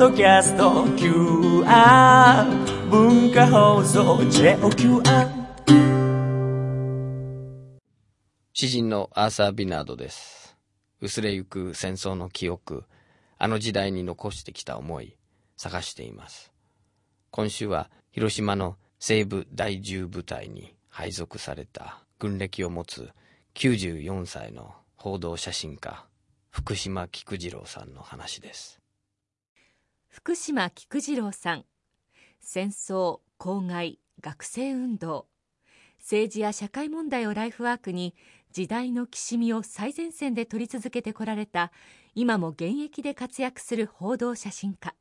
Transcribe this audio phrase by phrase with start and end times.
[0.00, 2.46] ドキャスト QR
[2.88, 5.28] 文化放送 JOQR
[8.54, 10.56] 詩人のアーサー・ビナードです。
[11.02, 12.84] 薄れゆく戦争の記憶、
[13.36, 15.18] あの時代に残してきた思い、
[15.58, 16.50] 探しています。
[17.30, 23.10] 今週は広島の西部第10部隊に配属された軍歴を持つ
[23.54, 26.06] 94歳の報道写真家、
[26.48, 28.79] 福島菊次郎さんの話です。
[30.12, 31.64] 福島菊次郎さん。
[32.40, 35.28] 戦争公害学生運動。
[36.00, 38.16] 政治や社会問題をライフワークに
[38.50, 41.70] 時代のきしみを最前線で取り続けてこられた
[42.16, 44.96] 今も現役で活躍する報道写真家。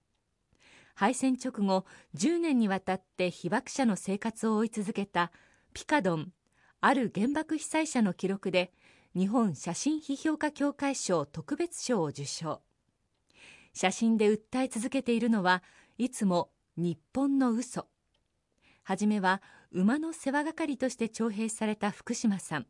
[0.93, 1.85] 敗戦直後
[2.15, 5.31] 10年にわたって被爆者の生活を追い続けた
[5.73, 6.31] ピカドン
[6.81, 8.71] ある原爆被災者の記録で
[9.15, 12.61] 日本写真批評家協会賞特別賞を受賞。
[13.73, 15.63] 写真で訴え続けているのは
[15.97, 17.87] いつも日本の嘘。
[18.83, 22.67] はじめは馬の世話係として徴兵された福島さん。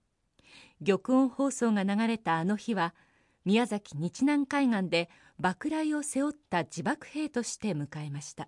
[0.86, 2.94] 玉音放送が流れたあの日は
[3.46, 8.48] 宮崎日南海岸で爆雷を背負った自爆兵として迎えました。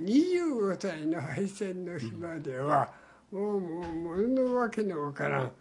[0.00, 2.92] 25歳の敗戦の日までは、
[3.30, 5.52] もうもうもののわけのわからん、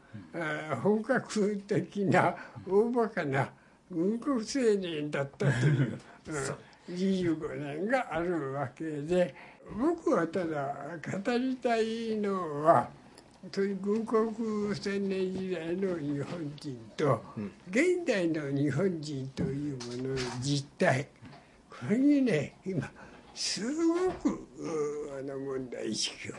[0.82, 2.36] 本格的な
[2.70, 3.52] 大バカな
[3.92, 9.36] 軍国青年だったという、うん、25年があるわけで
[9.78, 10.76] 僕はただ
[11.24, 12.90] 語りたいのは
[13.52, 17.24] そういう軍国青年時代の日本人と、
[17.72, 21.08] 現代の日本人というものの実態。
[21.68, 22.88] これにね今
[23.34, 26.36] すごくうあの問題意識を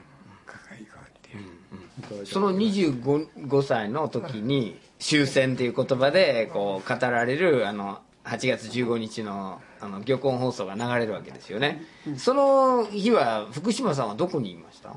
[0.47, 0.85] 抱え
[1.33, 2.27] 込んでいる。
[2.27, 11.83] その25歳の時に終戦という言葉でこう語られるあの8月15日のあの玉音放送が流れるわけですよね、
[12.17, 14.95] その日は福島さんはどこにいました？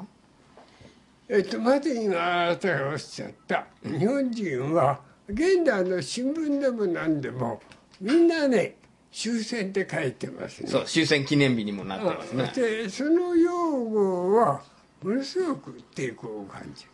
[1.28, 3.66] えっと、まず今あなたがおっしゃった。
[3.84, 7.60] 日本人は現代の新聞でも何でも
[8.00, 8.76] みんなね
[9.12, 10.70] 終戦って書いてますね。
[10.70, 12.52] そう終戦記念日にもなってますね。
[12.54, 14.62] でその用語は
[15.02, 16.90] ものすごく抵抗を感じる。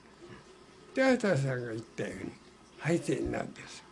[0.95, 2.31] であなたさんが言ったように
[2.81, 3.83] 敗戦なんです。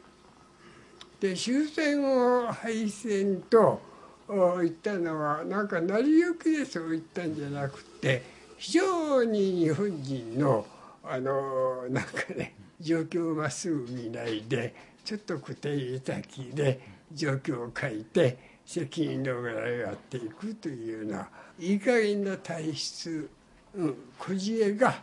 [1.20, 3.82] で終戦を敗戦と
[4.28, 8.24] 言ったのはなんか成り行きでそう言ったんじゃなくて
[8.58, 10.66] 非常に日本人の
[11.04, 14.74] あのなんかね状況をまっすぐ見ないで
[15.04, 16.80] ちょっと固定たきで
[17.12, 21.28] 状況を書いて責任のぐらいをやっていくというような
[21.60, 23.30] いい加減な体質、
[23.76, 25.02] うん、こじえが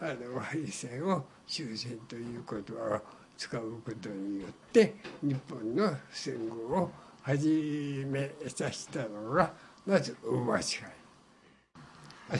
[0.00, 3.00] あの敗戦を終戦という言葉を
[3.36, 6.90] 使うことによって日本の戦後を
[7.22, 9.52] 始めさせたのが
[9.84, 10.64] まず大間違い。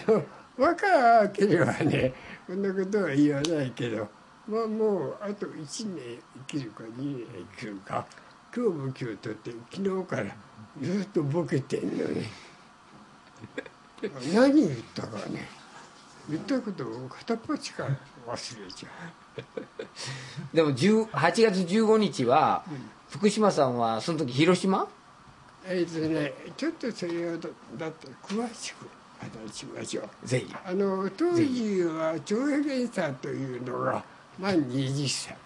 [0.07, 0.23] あの
[0.57, 2.15] 若ければね
[2.47, 4.09] こんなことは言わないけど、
[4.47, 8.07] まあ、もうあと1年生きるか2年生きるか
[8.55, 10.37] 今日も今日とって昨日から
[10.81, 12.27] ずっとボケてんのね
[14.33, 15.49] 何言ったかね
[16.29, 18.89] 言ったことを片っ端から忘れちゃ
[19.39, 22.65] うでも10 8月15日は
[23.09, 24.89] 福島さんはその時広島？
[25.67, 27.49] えっ、とねちょっとそれをだ
[27.79, 28.89] だったら詳しく
[29.21, 30.27] 話しましょう。
[30.27, 30.55] ぜひ。
[30.65, 34.03] あの当時は長平源さんというのが
[34.39, 35.37] 満20歳。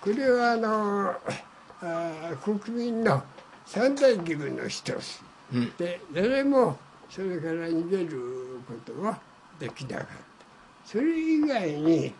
[0.00, 1.14] これはあの
[1.80, 3.22] あ国民の
[3.66, 5.22] 三大義務の一つ、
[5.52, 5.72] うん。
[5.76, 6.76] で誰も
[7.08, 9.20] それから逃げることは
[9.60, 10.31] できなかった
[10.84, 12.14] それ以外に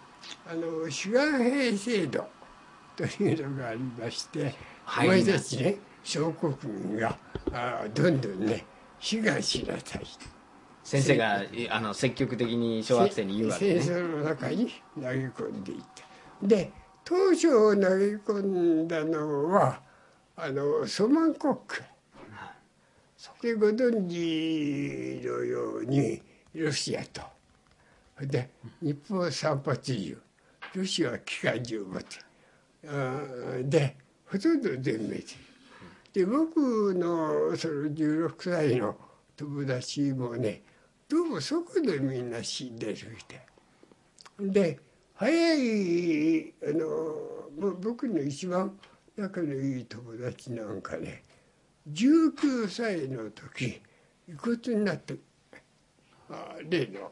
[0.48, 2.26] あの志願兵制度
[2.96, 5.08] というのがありまして、はい。
[5.08, 7.16] お前たちね小国民が
[7.52, 8.64] あどんどんね
[8.98, 10.06] 志願しなさい
[10.82, 13.80] 先生がいあの積極的に小学生に言うわけね。
[13.80, 15.82] 戦争の中に投げ込んでいっ
[16.40, 16.46] た。
[16.46, 16.72] で
[17.04, 18.42] 当初投げ込
[18.84, 19.80] んだのは
[20.36, 21.92] あのソマン国家
[23.42, 26.22] でご存知のように
[26.54, 27.22] ロシアと
[28.26, 30.18] で日本は散発銃
[30.74, 32.06] ロシアは機関銃を持って
[32.86, 33.96] あーで
[34.26, 35.24] ほとんど全滅
[36.12, 38.96] で僕のその16歳の
[39.36, 40.62] 友達もね
[41.08, 44.78] どうもそこでみんな死んでるみたいで
[45.14, 48.78] 早いあの僕の一番
[49.16, 51.22] 仲のいい友達なんかね
[51.90, 53.80] 19歳の時
[54.28, 55.16] 遺骨になって
[56.30, 57.10] あ例の。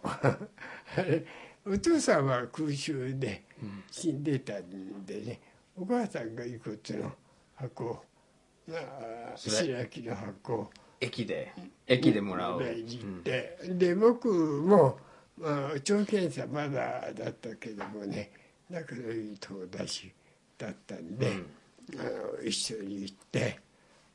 [1.66, 3.44] お父さんは空襲で
[3.90, 5.40] 死んでたんでね、
[5.76, 7.12] お母さんが遺骨の
[7.54, 8.04] 箱
[8.70, 10.54] あ白木の箱。
[10.54, 10.70] を
[11.00, 11.52] 駅で
[11.87, 14.98] 駅でもらう、で行って、で僕も、
[15.38, 18.31] まあ、長検査まだだったけどもね
[18.69, 20.12] 仲のいい友達
[20.58, 21.32] だったんで、
[21.98, 23.58] あの一緒に行って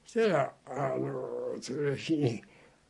[0.05, 2.43] そしたらあのその日に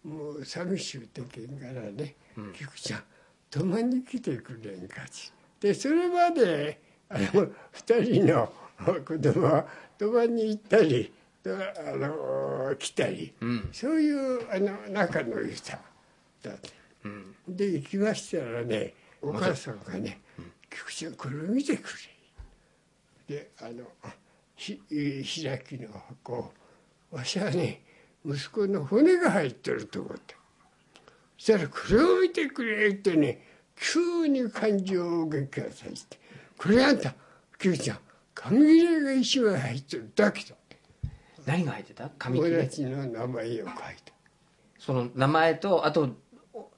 [0.03, 2.15] もう寂しゅうてけんからね
[2.53, 3.03] 「菊ちゃん
[3.49, 5.05] 泊まに来てくれんか」っ
[5.59, 8.51] てでそれまであの二人の
[9.05, 11.11] 子供は泊まに行ったり
[11.45, 13.69] あの来たり、ん。
[13.71, 15.79] そういうあの仲の良さ
[16.41, 16.69] だった。
[17.03, 17.35] うん。
[17.47, 20.21] で行きましたらねお母さんがね
[20.69, 21.13] 「菊ちゃん。
[21.13, 21.89] これ見てく
[23.27, 23.85] れ」であの
[24.55, 24.81] ひ
[25.43, 26.51] 開きの箱。
[27.11, 27.81] わしはね
[28.25, 30.35] 息子の骨が入ってると思った
[31.37, 33.41] そしたら「これを見てくれ」ってね
[33.75, 36.19] 急に感情を激化させて
[36.57, 37.13] 「これあんた
[37.59, 37.99] 菊ちゃん
[38.33, 40.55] 紙切れが一枚入ってるだけだ」
[41.45, 42.09] 何が入ってた？
[42.17, 42.89] 紙切れ。
[42.89, 43.75] の名前を書いた。
[44.79, 46.09] その名前とあと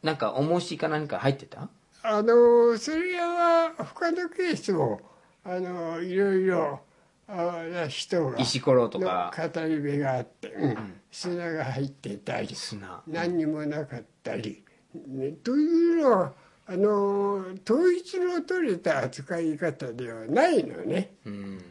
[0.03, 1.69] なんか重しか何か入ってた？
[2.03, 4.99] あのそれは他のケースも
[5.45, 6.81] あのいろいろ
[7.29, 9.33] あな人が石ころとか。
[9.37, 10.93] の語り部があって、うん。
[11.11, 13.01] 砂が入ってたり砂。
[13.07, 14.63] 何にもなかったり、
[15.07, 16.33] ね、というのは
[16.65, 21.15] あの統一の取れた扱い方ではないのね。
[21.25, 21.63] うん。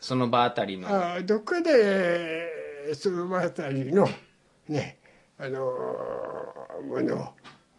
[0.00, 0.88] その場あたりの。
[0.88, 4.08] あどっかでそのあたりの
[4.68, 4.98] ね
[5.38, 7.28] あのものを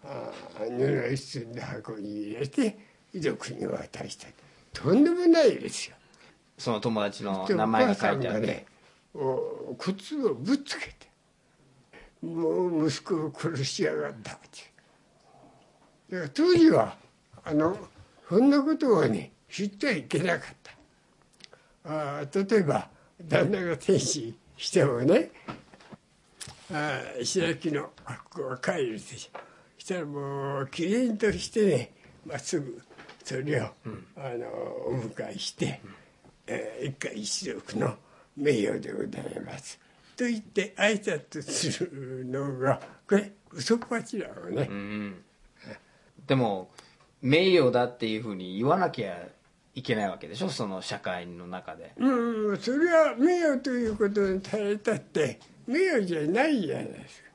[0.05, 2.77] あ布に包んだ箱に入れて
[3.13, 4.27] 遺族に渡した
[4.73, 5.95] とんでもないですよ。
[6.57, 8.65] その友達ので名前が書いてあって、んがね
[9.13, 10.93] お靴をぶっつけて
[12.23, 14.73] 「もう息子を殺しやがった」って。
[16.09, 16.97] だから当時は
[17.43, 17.77] あの
[18.29, 20.73] そんなことをね知ってはいけなかった。
[21.85, 22.89] あ例えば
[23.21, 25.31] 旦那が天使してもね
[26.71, 29.37] あ白木の箱が帰るでしょ
[29.77, 31.91] そしたらもうきれいとしてね
[32.25, 32.81] まっすぐ
[33.23, 33.65] それを、
[34.17, 34.47] あの
[34.87, 35.79] お迎えして、
[36.45, 37.95] えー一家一族の
[38.35, 39.79] 名誉でございます
[40.15, 45.23] と言って挨拶するのがこれ嘘っぱちなのね、うん
[46.25, 46.69] でも
[47.21, 49.27] 名誉だっていうふうに言わなきゃ
[49.75, 50.49] いけないわけでしょ？
[50.49, 51.93] その社会の中で。
[51.97, 57.29] うん、それは名誉ということに耐えたって名誉じゃないじゃないですか。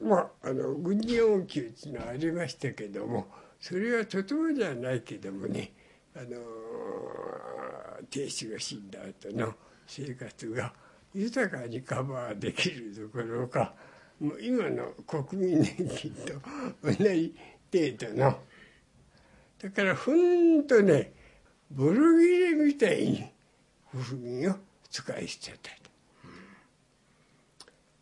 [0.00, 3.26] まああの軍事要求っていうのはありましたけども
[3.60, 5.72] それはとてもじゃないけどもね
[6.14, 6.26] あの
[8.10, 9.54] 亭主が死んだ後の
[9.86, 10.72] 生活が
[11.16, 13.72] 豊かにカバーできるどころか
[14.20, 16.34] もう今の国民年金と
[16.82, 17.34] 同じ
[17.72, 18.38] 程度の
[19.62, 21.12] だからほんとね
[21.70, 23.24] ボロ切れみたいに
[23.92, 24.56] 不民を
[24.90, 25.86] 使い捨てたと。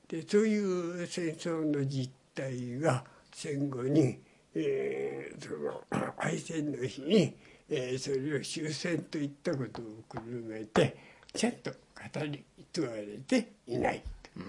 [0.09, 4.19] でそういう戦争の実態が戦後に、
[4.55, 7.37] えーその敗戦の日に、
[7.69, 10.97] えーそれを終戦といったことをくるめて
[11.33, 12.45] ちゃんと語り
[12.75, 14.03] 継がれていない
[14.35, 14.41] と。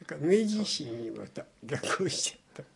[0.00, 2.68] だから明治維新にまた逆行しちゃった。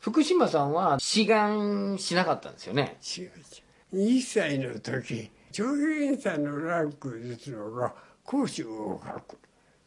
[0.00, 2.96] 福島さんは志願しなかったんですよね？
[3.16, 3.32] 違う違う
[4.18, 7.94] 2歳の時長編さんのランクずつのが
[8.24, 9.38] 講習を書く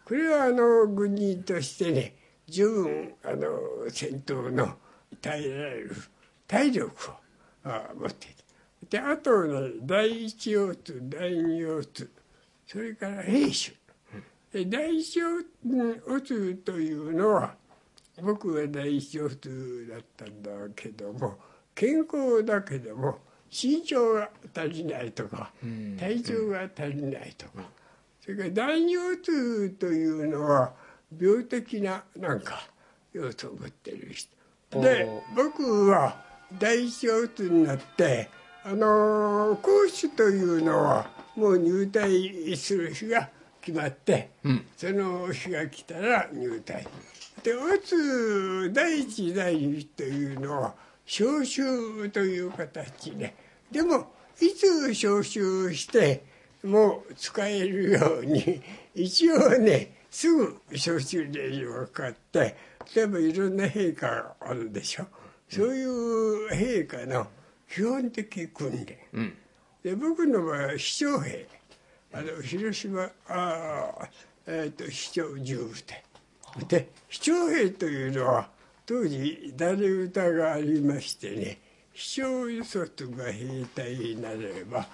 [0.06, 2.14] これはあの軍人としてね
[2.48, 3.50] 十分あの
[3.90, 4.76] 戦闘の
[5.22, 5.96] 耐えられる
[6.48, 7.14] 体力を
[7.66, 8.36] あ持っている
[8.90, 12.12] であとね第一腰痛第二腰痛
[12.68, 13.76] それから兵種
[14.52, 17.56] で第一腰痛というのは
[18.22, 21.38] 僕は第一腰痛だったんだけども
[21.74, 23.20] 健康だけども
[23.50, 25.52] 身長が足りないとか
[25.98, 27.64] 体重が足りないとか
[28.20, 30.74] それから第二腰痛というのは
[31.18, 32.68] 病的ななんか
[33.14, 34.36] 要素を持ってる人。
[34.82, 36.22] で僕は
[36.60, 38.30] 第一腰痛になって
[38.66, 43.30] あの講師というのはもう入隊する日が
[43.62, 44.66] 決まって、うん。
[44.76, 46.86] その日が来たら入隊。
[47.44, 50.74] で打つ第一第二というのは
[51.06, 53.34] 招集という形で
[53.72, 54.08] でも
[54.42, 56.26] いつ招集して
[56.64, 58.62] もう使えるように
[58.96, 62.56] 一応ねすぐ招集令状がかかって
[62.96, 65.06] 例えばいろんな陛下があるでしょ。
[65.50, 67.28] そういう陛下の
[67.70, 68.98] 基本的訓練。
[69.14, 69.38] うん
[69.88, 71.48] で僕の場合は市長兵。
[72.12, 74.10] あの広島あ、
[74.46, 76.04] えー、と市長十部隊。
[76.68, 78.50] で市長兵というのは
[78.86, 81.60] 当時誰歌がありましてね
[81.94, 84.86] 市長輸卒が兵隊になれば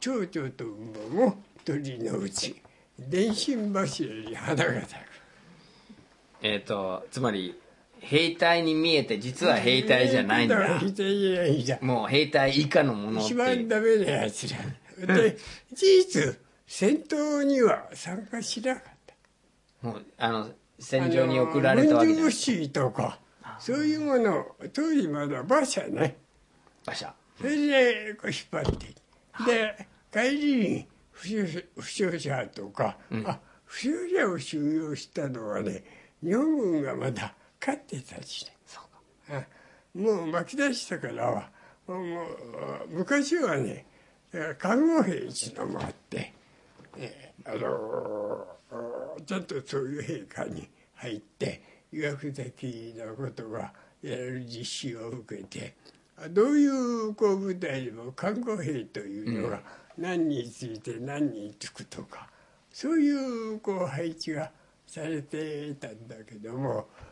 [0.00, 2.60] 町長と馬も鳥のうち
[2.98, 4.96] 電信柱に花が咲く。
[6.42, 7.56] えっ、とつまり
[8.00, 10.58] 兵隊に見えて実は兵隊じゃないんだ、
[11.80, 15.16] もう兵隊以下のもの一番ダメなやつら。
[15.16, 15.36] で
[15.72, 19.14] 事実戦闘には参加しなかった。
[19.86, 22.30] もうあの戦場に送られたわけじゃない。
[22.30, 23.20] 軍事物資とか
[23.58, 26.16] そういうものを当時まだ馬車ね。
[26.86, 27.14] 馬車。
[27.38, 29.00] それでこう引っ張って。
[29.46, 35.84] で帰りに負傷負傷者とか、あ負傷者を収容したのはね
[36.22, 38.50] 日本軍がまだ勝ってたし
[39.94, 41.50] もう巻き出したからは
[41.86, 43.86] もう昔はね
[44.58, 46.32] 看護兵一のもあって、
[46.96, 48.46] えあの
[49.26, 51.62] ちゃんとそういう兵科に入って
[51.92, 55.74] 医学的なことがやれる実習を受けて
[56.30, 59.60] どういうこう部隊でも看護兵というのが
[59.98, 62.28] 何について何につくとか
[62.72, 63.10] そうい
[63.54, 64.52] うこう配置が
[64.86, 67.09] されていたんだけどもあ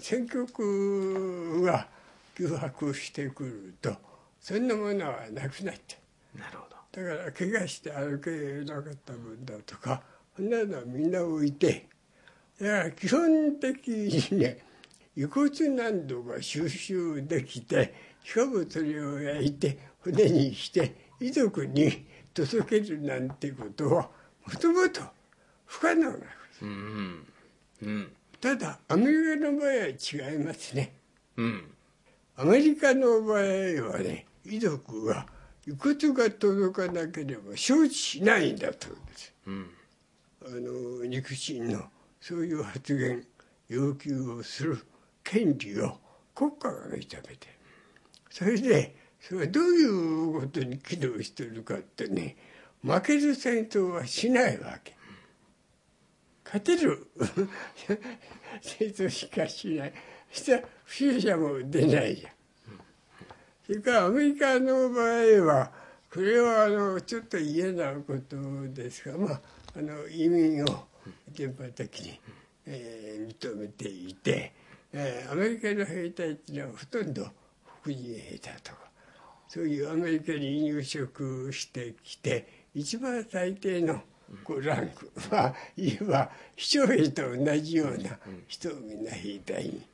[0.00, 1.88] 戦局が
[2.36, 3.94] 脅迫してくると
[4.40, 5.96] そんなものはなくなった。
[6.38, 6.74] なるほど。
[6.94, 8.30] だから怪我して歩け
[8.64, 10.02] なかった分だとか
[10.36, 11.88] そんなのはみんな置いて
[12.60, 14.58] だから基本的にね
[15.16, 24.08] 遺骨何度が収集できてしかもそれを焼いて骨にして遺族に届けるなんてことは
[24.46, 25.00] もともと
[25.66, 26.16] 不可能な
[26.62, 27.26] うん
[27.82, 28.12] うん
[28.44, 30.92] ただアメリカの場合は違いますね。
[31.38, 31.64] うん。
[32.36, 35.26] アメリカの場合はね遺族は
[35.66, 39.34] 遺骨が届かなければ承知しないんだと思うんです。
[39.46, 39.70] うん。
[40.44, 41.84] あの肉親の
[42.20, 43.26] そういう発言
[43.70, 44.78] 要求をする
[45.22, 45.96] 権利を
[46.34, 47.16] 国家が認めて。
[47.22, 47.36] る
[48.28, 52.36] それでそれはどういうことに機能してるかってね
[52.82, 54.94] 負ける戦争はしないわけ
[56.54, 57.08] 勝てる。
[58.62, 59.92] 戦争しかしない。
[60.30, 62.32] そしたら不死者も出ないじゃん。
[63.66, 65.72] それからアメリカの場合は
[66.12, 68.36] これはあのちょっと嫌なこと
[68.72, 69.40] ですが、まあ、
[69.76, 70.66] あの移民を
[71.32, 72.20] 全般的に、
[72.66, 74.52] えー認めていて、
[74.92, 77.26] えーアメリカの兵隊っていうのはほとんど
[77.82, 78.78] 黒人兵だとか
[79.48, 84.02] そういうアメリカに入植してきて一番最低の
[84.62, 85.10] ランク。
[85.30, 89.86] まあいえば秘書兵と同じような人をみんな兵隊に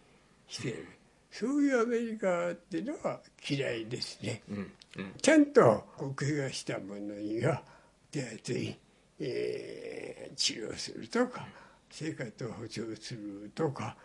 [0.48, 0.88] してる
[1.30, 4.42] そういうアメリカっていうのは嫌いですね。
[4.50, 4.56] うん
[4.96, 7.62] うんちゃんとこう怪我した者には
[8.10, 8.76] 手厚い、
[9.20, 11.46] えー治療するとか
[11.90, 13.96] 生活を保障するとか。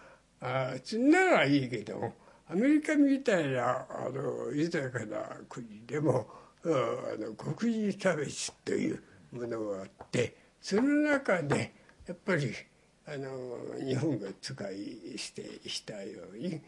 [0.42, 2.14] あそんならいいけども
[2.50, 5.18] アメリカみたいなあの豊かな
[5.50, 6.28] 国でも
[6.64, 6.70] あ
[7.14, 9.02] あの黒人差別という
[9.36, 11.74] ものがあってその中で
[12.08, 12.52] やっぱり
[13.08, 16.62] あの日本が使い捨てしたように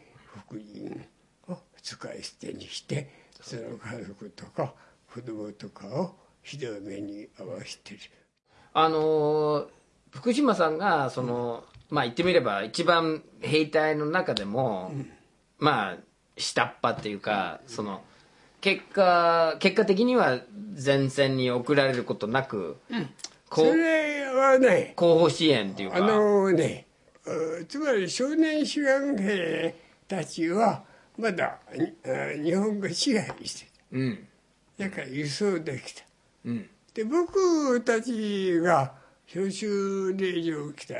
[0.48, 1.04] 黒人
[1.48, 3.10] を使い捨てにして
[3.40, 4.74] その家族とか
[5.12, 8.00] 子供とかをひどい目に遭わしてる。
[8.74, 9.68] あのー
[10.10, 14.92] 福島さんがその、まあ言ってみれば一番兵隊の中でも、
[15.58, 15.96] まあ
[16.36, 18.02] 下っ端っていうかその
[18.60, 20.40] 結果結果的には
[20.84, 22.76] 前線に送られることなく、
[23.48, 25.96] こそうれはね後方支援っていうか。
[25.96, 26.86] あのね
[27.26, 29.74] うんつまり少年志願兵
[30.06, 30.82] たちは
[31.18, 31.58] まだ
[32.42, 34.28] 日本が支配してうん。
[34.78, 36.04] ただから輸送できた。
[36.44, 36.70] うん。
[36.94, 38.94] で僕たちが
[39.26, 40.94] 召集令状を来た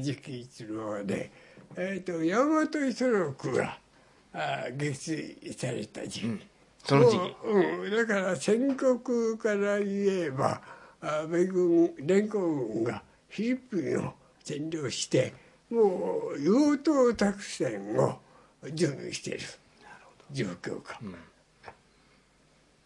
[0.00, 1.30] 時期っていうのはね、
[1.76, 3.78] えー、と山本五十六が
[4.32, 6.46] あ撃墜された時期、
[6.86, 7.36] その時期。
[7.44, 10.60] うん、だから戦国から言えば
[11.28, 14.14] 米軍連合軍がフィリピンを
[14.44, 15.34] 占領して
[15.70, 18.18] もう硫黄島作戦を
[18.72, 19.40] 準備している。
[20.32, 20.98] 状況か、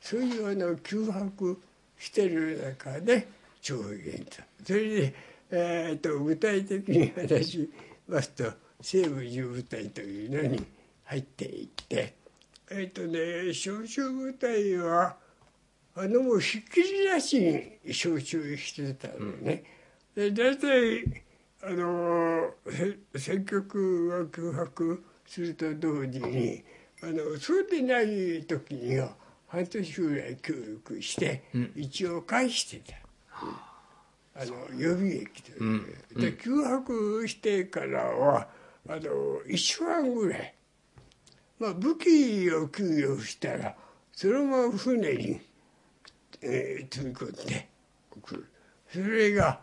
[0.00, 1.61] そういうあの空白
[1.99, 3.28] してる中で
[3.61, 5.14] 徴兵したそれで、
[5.50, 7.71] えー、と具体的に話し
[8.09, 10.64] ますと西部自部隊というのに
[11.04, 12.14] 入っていって
[12.71, 15.17] えっ、とね招集部隊は
[15.95, 19.65] あのもうひっきりなしに招集してたのね、
[20.15, 21.05] で大体
[21.62, 26.62] あのせ戦局が空白すると同時に
[27.03, 29.11] あのそうでない時には
[29.49, 31.43] 半年ぐらい教育して、
[31.75, 32.97] 一応返してた。
[33.33, 33.71] あ。
[34.47, 35.79] の予備役とい
[36.17, 38.49] う、で空白してからは
[38.89, 39.00] あの
[39.47, 40.55] 1週間ぐらい、
[41.61, 43.76] まあ、武器を給与したら
[44.12, 45.40] そのまま船に、
[46.43, 47.69] えー積み込んで
[48.17, 48.47] 送る。
[48.93, 49.61] それが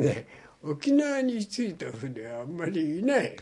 [0.00, 0.26] ね
[0.62, 3.32] 沖縄に着いた船はあんまりいないよ。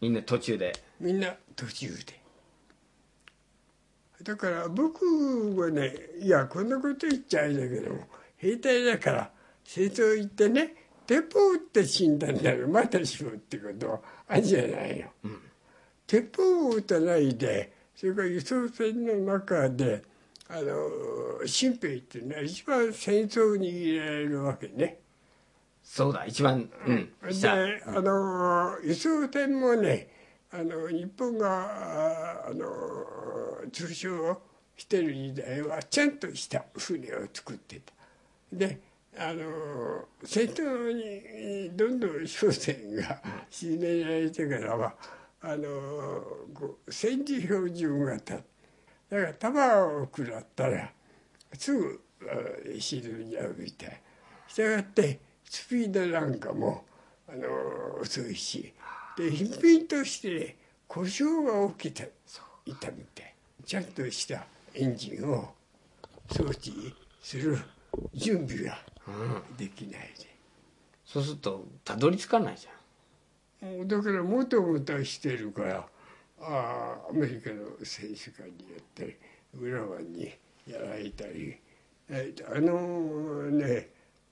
[0.00, 0.72] みんな途中で。
[1.00, 2.22] みんな途中で。
[4.22, 5.04] だから僕
[5.58, 8.00] はねいやこんなこと言っちゃあれだけども
[8.36, 9.30] 兵隊だから
[9.64, 10.74] 戦争行ってね
[11.06, 15.08] 鉄砲撃って死んだんだらまたしろってことはあるじゃないよ、
[16.12, 20.02] 鉄砲を撃たないでそれから輸送船の中で
[20.46, 24.98] あの新兵っていうのは一番戦争に入れられるわけね。
[25.82, 27.56] そうだ一番うんで下あ
[28.02, 30.08] の輸送船もね
[30.52, 32.66] あの日本がああの
[33.72, 34.42] 通商
[34.76, 37.94] してる時代はちゃんとした船を作ってた。
[38.52, 38.80] で
[39.16, 44.94] あの戦闘にどんどん商船が沈められてからは
[45.42, 46.22] あの
[46.88, 48.34] 戦時標準型。
[48.34, 48.42] だ
[49.10, 50.90] から弾を食らったら
[51.58, 54.00] すぐあ沈んじゃうみたい
[54.48, 56.84] したがってスピードなんかも
[57.28, 58.72] あの遅いし
[59.18, 60.56] で品品としてね
[60.88, 62.12] 故障が起きて
[62.64, 63.34] いたみたい
[63.66, 65.52] ちゃんとしたエンジンを
[66.30, 67.58] 装置する
[68.14, 68.78] 準備が
[69.58, 70.32] できないで。
[71.04, 72.74] そうするとたどり着かないじゃん
[73.86, 75.86] だからもたもたしてるから
[76.40, 79.14] ああアメリカの選手官にやったり
[79.54, 80.32] 浦和に
[80.66, 81.56] やられたり、
[82.08, 83.88] えーとあのね、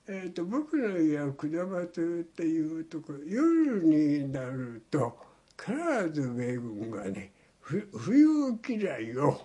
[0.07, 5.17] えー、と僕の家は下松っていうところ夜になると
[5.57, 5.71] 必
[6.11, 9.39] ず米軍がねふ冬嫌いを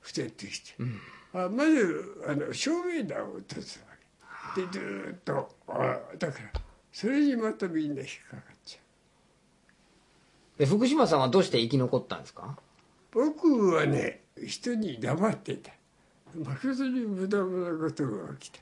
[0.00, 0.74] 不設して、
[1.32, 3.86] あまずあの照明弾を落とすわ
[4.54, 6.60] けでずーっとあだから
[6.92, 8.55] それにまたみんな引っかかっちゃう。
[10.58, 12.56] で福島さんはどうして生き残ったんですか？
[13.12, 15.72] 僕はね人に黙ってた。
[16.34, 17.44] 誠に無駄な
[17.78, 18.58] ことが起き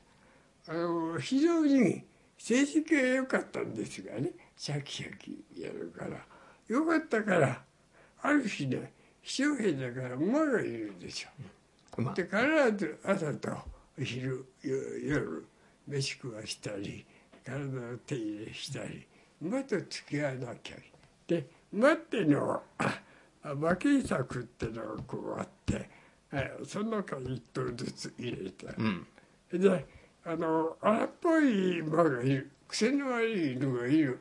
[0.66, 0.72] た。
[0.72, 2.04] あの非常に
[2.38, 6.18] 成績は良かったんですがねシャキシャキやるから。
[6.68, 7.62] 良かったから
[8.22, 11.28] ある日ね気象兵だから馬がいるでしょ。
[12.00, 12.14] 馬。
[12.14, 12.36] で必
[12.76, 13.50] ず朝と
[13.98, 15.46] 昼よ夜
[15.86, 17.04] 飯食わしたり
[17.44, 19.06] 体の手入れしたり
[19.42, 20.76] 馬と付き合わなきゃ。
[21.26, 25.90] で馬っていうのはあ馬券柵ってのがこうあって
[26.30, 29.06] はいその中に一頭ずつ入れて、うん。
[29.52, 29.86] で
[30.24, 34.20] あの荒っぽい馬がいる癖の悪い犬がいる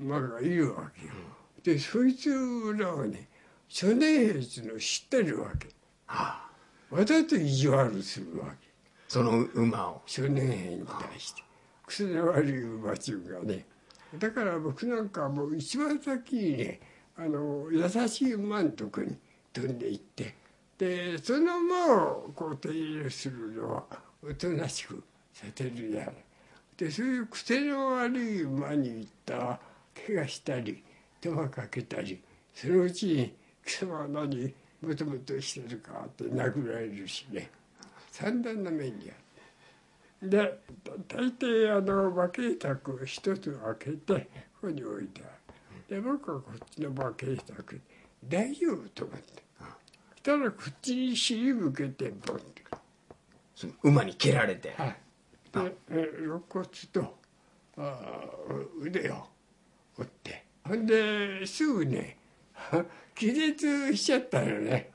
[0.00, 1.12] うん馬がいるわけよ、
[1.62, 2.30] でそいつ
[2.76, 3.28] らはね
[3.68, 5.68] 少年兵っていうのを知ってるわけ。
[6.06, 6.48] は
[6.90, 6.94] あ。
[6.94, 8.68] わざと意地悪するわけ。
[9.08, 10.02] その馬を。
[10.06, 11.42] 少年兵に対して。
[11.86, 13.66] 癖の悪い馬中がね
[14.18, 16.80] だから僕なんかもう一番先にね
[17.16, 19.16] あの優しい馬のとこに
[19.52, 20.34] 飛んでいって
[20.78, 23.84] でその馬をこう手入れするのは
[24.22, 26.12] おとなしくさせるやら
[26.76, 29.60] でそういう癖の悪い馬に行ったら
[30.06, 30.82] 怪我したり
[31.20, 32.20] 手間かけたり
[32.52, 37.50] そのうちに「貴様は何もともとしてるか?」って殴られるしね
[38.10, 39.23] 散々な目にある。
[40.28, 40.58] で
[41.08, 44.14] 大抵あの馬計卓を一つ開けて
[44.60, 45.22] ここに置いて。
[45.22, 45.30] ある
[45.88, 47.80] で僕はこっちの馬計卓
[48.24, 49.42] 大丈夫と思って。
[50.16, 52.62] したらこっちに尻向けてボンって。
[53.54, 54.74] その馬に蹴られて。
[54.76, 54.96] はい。
[55.52, 57.18] でえ肋骨と
[57.76, 58.30] あ
[58.80, 59.26] 腕を
[59.98, 60.44] 折って。
[60.64, 62.16] ほんですぐね
[63.14, 64.90] 気絶しちゃったよね。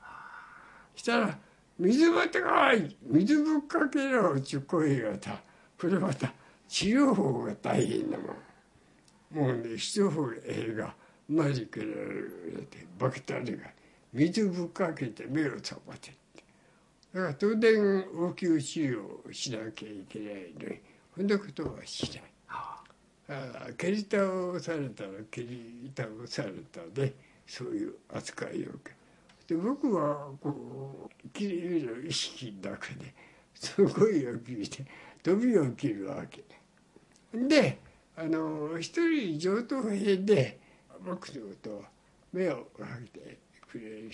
[0.96, 1.38] したら
[1.80, 2.94] 「水持ってこい！
[3.02, 5.40] 水ぶっかけろ」っちゅう声がさ
[5.80, 6.30] これまた
[6.68, 8.36] 治療法が大変なもん。
[9.30, 10.94] もうね一方映画
[11.28, 11.92] マジックやら
[12.60, 13.64] れてバクタリが
[14.12, 16.44] 水ぶっかけて目を覚ませって。
[17.14, 20.80] だから当然応急治療をしなきゃいけないのに
[21.16, 22.22] そんなことはしない。
[22.48, 22.84] あ。
[23.28, 27.14] あ蹴り倒されたら蹴り倒されたで
[27.46, 28.99] そういう扱いを受け
[29.50, 33.12] で僕はこう切りる意識の中で
[33.52, 34.86] その声を聞いて
[35.24, 36.44] 飛びを切るわけ
[37.34, 37.78] で
[38.16, 40.60] あの一人上等兵で
[41.04, 41.84] 僕のことを
[42.32, 43.38] 目をかけて
[43.72, 44.10] くれる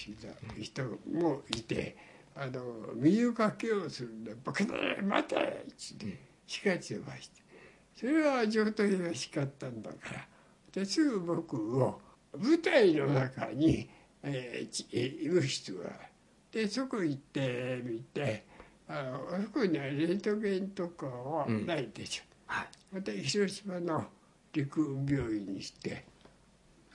[0.59, 1.94] 人もいて
[2.35, 5.37] あの水かけをするんで「バカだ待て!」
[5.70, 7.42] っつってしかちをまして
[7.94, 10.29] それは上等兵が叱ったんだから
[10.72, 12.01] ですぐ僕を
[12.38, 13.88] 舞台の中に、
[14.27, 15.91] えー医務室が。
[16.53, 18.45] でそこ行ってみて
[18.89, 22.67] あのそこにはレントゲンとかはないでしょ、はい。
[22.93, 24.07] また広島の
[24.53, 26.05] 陸病院にして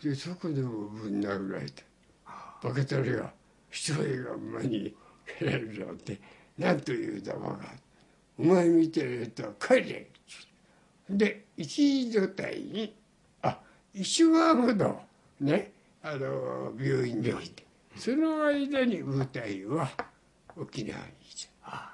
[0.03, 1.83] でそこでもぶん殴られて
[2.63, 3.31] バカタレが
[3.69, 4.95] 一人が馬に
[5.39, 6.19] 蹴られるなんて
[6.57, 7.59] なんというざまが
[8.39, 10.07] お前見てると帰れ
[11.09, 12.95] で一時状態に
[13.43, 13.59] あ
[13.93, 14.99] 1週間ほど
[15.39, 15.71] ね
[16.03, 17.65] あの病院に置いて。
[17.95, 19.89] その間に舞台は
[20.57, 21.91] 沖縄に来た。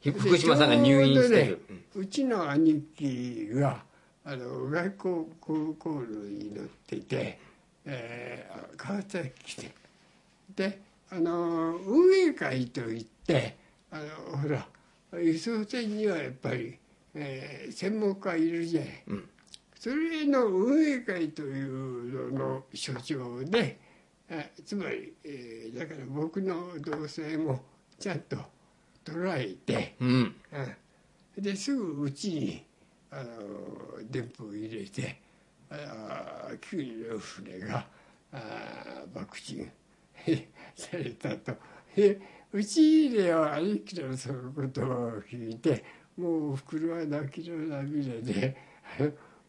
[0.00, 3.82] ひ福島さんが入院してる、ねうちの兄貴が
[4.24, 5.94] あの外交航空
[6.28, 7.38] に乗ってて、
[7.84, 9.74] えー、川崎来て。
[10.54, 10.80] で
[11.10, 13.56] あの運営会といって
[13.90, 13.98] あ
[14.32, 14.66] のほら
[15.18, 16.78] 輸送船にはやっぱり、
[17.14, 19.28] えー、専門家いるじゃない、うん
[19.78, 23.78] それの運営会というのの所長で
[24.30, 27.60] あつまり、えーだから僕の動静も
[27.98, 28.36] ちゃんと
[29.04, 30.08] 捉えて、うん。
[30.08, 30.34] うん
[31.36, 32.64] ですぐうちに
[33.10, 33.30] あの
[34.10, 35.20] 電報を入れて
[35.70, 37.86] あ旧の船が
[38.32, 39.70] あ爆沈
[40.74, 41.52] されたと。
[41.94, 42.18] で
[42.52, 45.84] うちでは兄貴のその言葉を聞いて
[46.16, 48.56] もうおふくろは泣きの涙で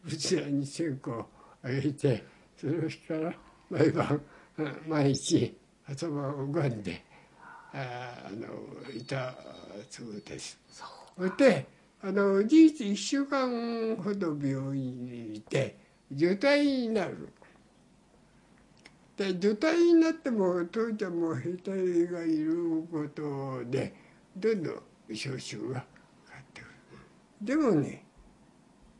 [0.06, 1.26] 器に線香を
[1.62, 2.24] あげて
[2.56, 3.32] その日から
[3.70, 4.20] 毎晩
[4.58, 5.56] うん毎日
[5.86, 7.02] 頭を拝んで
[7.72, 9.34] ああのいた
[9.90, 10.58] そうです。
[10.70, 10.84] そ
[11.22, 11.66] れで
[12.02, 15.76] あの事実1週間ほど病院にいて
[16.10, 17.28] 除隊になる。
[19.16, 23.94] で除隊になっても父ちゃんも兵隊がいることで
[24.36, 25.86] どんどん招集がかか
[26.40, 26.70] ってくる。
[27.42, 28.04] でもね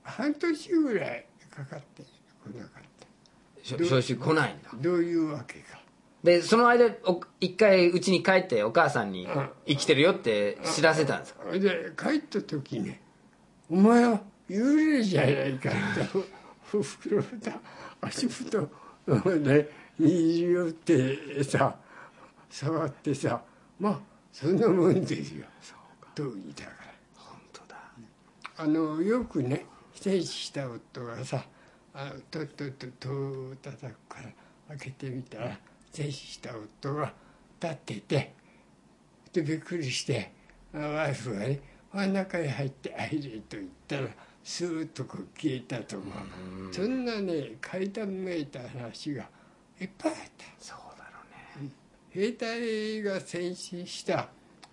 [0.09, 2.03] 半年ぐらいかかって
[2.45, 2.83] こなかっ
[3.69, 3.75] た。
[3.77, 4.71] 招集来ないんだ。
[4.81, 5.79] どういうわけか。
[6.25, 9.49] でその間お一回家に帰ってお母さんにうん。
[9.67, 11.45] 生きてるよって知らせたんですか？
[11.53, 13.01] で帰った時ね
[13.71, 16.19] 「お前は幽霊じゃないか」って
[16.77, 17.61] おふくろだ
[18.01, 18.69] 足元
[19.45, 21.77] でに寄ってさ
[22.51, 23.43] 触ってさ
[23.79, 24.01] まあ
[24.33, 25.45] そんなもんですよ。
[26.15, 26.77] 当時だから。
[27.15, 27.77] 本当だ。
[28.57, 29.67] あのよくね
[30.09, 31.45] 戦死した夫がさ
[31.93, 34.31] あのとっとっと戸を叩くから
[34.69, 35.59] 開けてみたら
[35.93, 37.13] 戦死した夫が
[37.61, 38.35] 立ってて
[39.35, 40.33] でびっくりして
[40.75, 41.61] あワイフがね
[41.93, 44.09] 「真ん中に入って入れ」と言ったら
[44.43, 46.75] スーッとこう消えたと思う。
[46.75, 49.29] そんなね階段めいた話が
[49.79, 50.45] いっぱいあった。
[50.59, 51.21] そうだろ
[51.61, 51.71] うね。
[52.09, 54.31] 兵隊が戦死した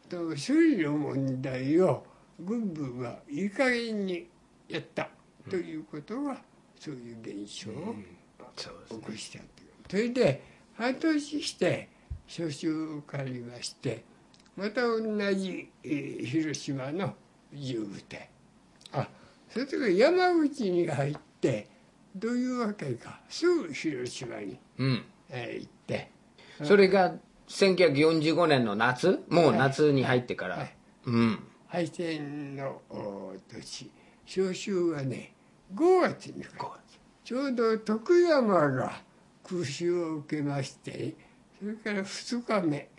[0.08, 2.06] と処理の問題を
[2.40, 4.30] 軍部がいい加減に
[4.70, 5.10] やった
[5.50, 6.38] ということが
[6.80, 7.96] そういう現象を
[8.90, 10.44] 起こしたというそれで
[10.76, 11.90] 半年して
[12.28, 14.04] 召集を借りまして
[14.56, 15.02] また同
[15.34, 17.14] じ、えー広島の
[17.52, 17.88] 自由
[18.92, 19.08] あ
[19.50, 21.68] それとか山口に入って
[22.16, 23.20] どういうわけか。
[23.30, 25.04] すぐ広島に、うん。
[25.30, 26.12] えー行って。
[26.64, 27.16] それが
[27.50, 29.22] 1945年の夏？
[29.30, 30.76] もう夏に入ってから、はい。
[31.06, 31.40] うん。
[31.68, 33.92] 敗戦のお年。
[34.26, 35.35] 召集はね
[35.74, 36.80] 5月にか
[37.24, 39.02] ちょうど徳山が
[39.44, 41.16] 空襲を受けまして
[41.60, 42.90] それから2日目。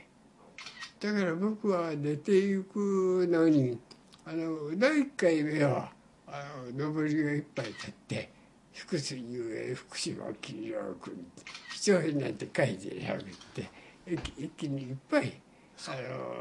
[0.98, 3.78] だから僕は出ていくのに
[4.24, 5.92] あの第1回目は
[6.26, 6.42] あ
[6.74, 8.30] の上りがいっぱい立って
[8.72, 11.26] 福水遊泳福島桐山君
[11.74, 13.24] 一人なんて書いてなくっ
[13.54, 13.70] て
[14.06, 15.40] 駅駅にいっぱい
[15.86, 15.90] あ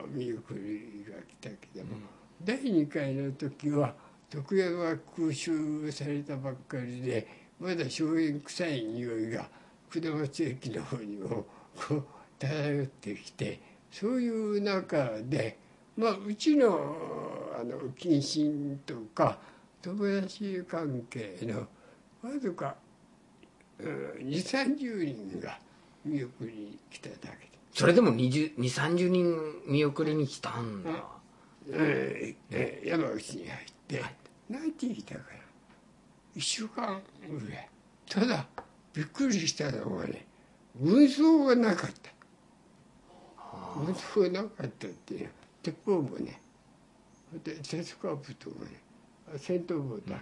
[0.04, 1.98] の見送りが来たけども、
[2.42, 3.94] 第2回の時は
[4.30, 7.28] 徳山が空襲されたばっかりで
[7.60, 9.50] まだ硝煙臭い匂いが
[9.90, 12.06] 下松駅の方にもこう
[12.40, 13.60] 漂ってきて
[13.92, 15.58] そういう中で
[15.96, 16.96] まあうちの
[17.58, 19.38] あの謹慎とか
[19.82, 21.60] 友達関係の
[22.22, 22.76] わずか
[23.80, 25.60] 2 3 0人が
[26.04, 27.28] 見送りに来ただけ。
[27.28, 27.52] で。
[27.74, 29.36] それでも2 3 0人
[29.68, 30.92] 見送りに来たんだ、
[31.72, 33.75] えーえー山口に入って
[34.50, 35.26] 泣いていたから
[36.36, 37.70] 1週間ぐらい。
[38.10, 38.46] ただ
[38.94, 40.26] びっくりしたのはね
[40.80, 42.12] 軍装がなかった。
[43.86, 45.20] 軍装がなかったっていう。
[45.22, 45.32] のは
[45.64, 46.42] 鉄砲もね
[47.44, 48.72] で鉄カープともね
[49.38, 50.22] 戦闘帽だ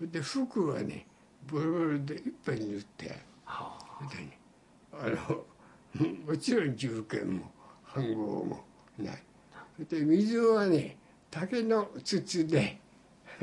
[0.00, 0.06] け。
[0.06, 1.06] で服はね
[1.50, 3.14] ボロボロでいっぱい塗って
[3.46, 4.08] ある。
[4.08, 4.38] でね
[4.92, 5.44] あの
[6.26, 7.50] もちろん銃剣も
[7.94, 8.64] 飯盒も
[8.98, 9.22] ない。
[9.88, 10.96] で水はね
[11.30, 12.78] 竹の筒で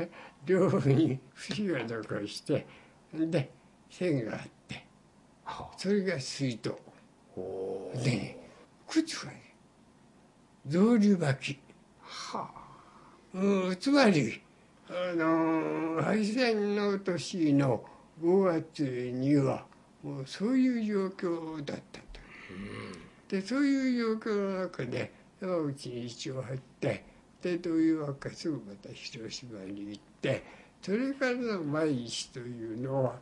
[0.46, 2.66] 両方に節が残して
[3.12, 3.50] で
[3.90, 4.84] 線があって
[5.76, 6.74] それが水筒。
[8.04, 8.36] でね
[8.86, 9.54] 靴はね
[10.68, 11.58] 草履履き
[13.32, 14.40] うんつまり
[14.88, 17.84] あの敗戦の年の
[18.20, 19.64] 5月には
[20.02, 22.06] もうそういう状況だったと。
[23.28, 27.04] でそういう状況の中で山口に一応入って
[27.42, 30.44] でどういうわけかすぐまた広島に行って
[30.82, 33.14] それからの毎日というのは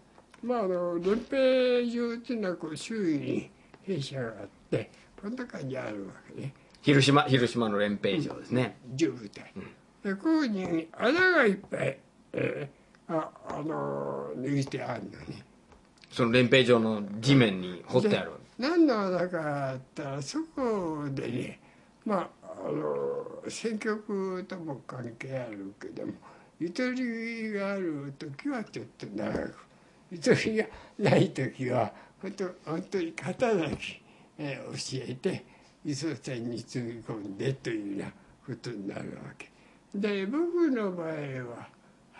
[0.42, 3.50] まああの連兵場っていうのはこう周囲に
[3.82, 6.54] 兵舎があってこの中にあるわけね。
[6.82, 9.52] 広島広島の連兵場ですね、重部隊、
[10.04, 11.98] でここに穴がいっぱい、
[12.32, 12.78] えー
[13.10, 15.42] ああの抜いてあるのね。
[16.10, 21.60] その連兵場の地面に掘ってある何の穴かあったらそこでね
[22.04, 26.12] まああの選曲とも関係あるけども
[26.58, 29.54] ゆとりがある時はちょっと長く
[30.10, 30.66] ゆとりが
[30.98, 34.02] ない時は本当本当に型だけ、
[34.38, 35.44] えー教えて
[35.84, 39.50] 輸送船に積み込んでというようなことになるわけ
[39.94, 41.68] で僕の場合は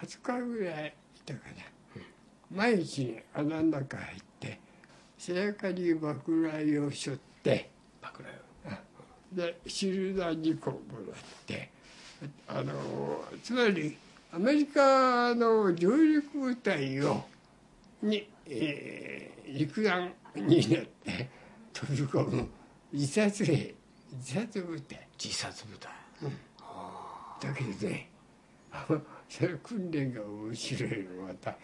[0.00, 2.02] 20日ぐらいいたかな
[2.50, 4.60] 毎日穴の中入って
[5.18, 7.70] 背中に爆雷を背負って
[8.00, 8.47] 爆雷を
[9.32, 11.70] でシルダー2個もらって
[12.48, 12.72] あの
[13.42, 13.96] つまり
[14.32, 17.24] アメリカの上陸部隊を
[18.02, 19.90] に、えー陸岸
[20.36, 21.28] になって
[21.72, 22.48] 飛び込む
[22.92, 23.74] 自殺兵
[24.12, 25.06] 自殺部隊。
[25.22, 25.90] 自殺部隊。
[27.40, 28.10] だけどね
[28.72, 31.56] あのそれ訓練が面白いのまた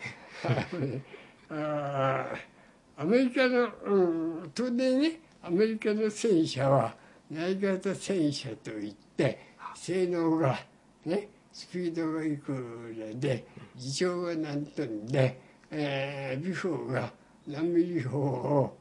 [2.96, 4.00] アメリカの、う
[4.46, 6.94] ん、当然ねアメリカの戦車は
[7.30, 9.38] 内型戦車といって
[9.74, 10.58] 性能が
[11.04, 17.12] ねスピードがいくらで自重が何トンで、えー、ビフォーが
[17.46, 18.76] 何ミリ砲を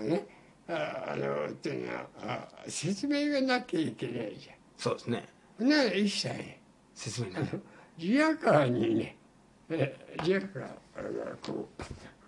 [0.00, 0.26] ね
[0.68, 4.56] ああのっていうのはあ説明がなきゃいけないじゃん。
[4.76, 5.28] そうですね。
[5.58, 6.28] なの一切。
[6.28, 6.60] ね
[6.94, 7.42] 説明ない
[7.98, 9.16] リアカーにね、
[9.70, 10.68] えリアカーが
[11.46, 11.68] こ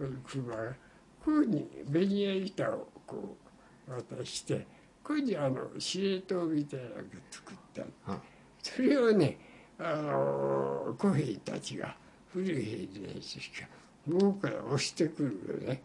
[0.00, 0.72] う車が
[1.24, 3.36] こういうふうにベニヤ板をこ
[3.88, 4.66] う渡して
[5.02, 7.82] こういうふうにあの司令塔みたいなのが作った
[8.12, 8.20] うん
[8.62, 9.38] それをね
[9.78, 11.96] あの小兵たちが
[12.32, 13.66] 古い兵ですか
[14.06, 15.82] 向こうから押してくるよね。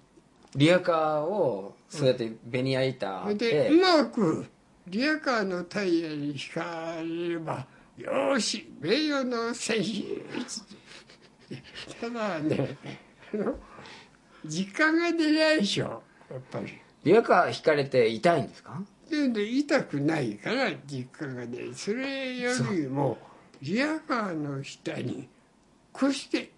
[0.56, 4.46] リアカーをそうやってベニヤ板ででうまく
[4.88, 7.66] リアカーのタイヤに引かれれば
[7.98, 10.24] よーし名誉の戦士
[12.00, 12.78] ただね
[13.34, 13.56] あの
[14.46, 16.80] 時間が出ないでしょやっぱり。
[17.04, 18.82] リアカー引かれて痛いんですか？
[19.16, 23.18] でで痛くないから実家がねそれよりも
[23.62, 25.28] リアカーの下に
[25.92, 26.52] こうして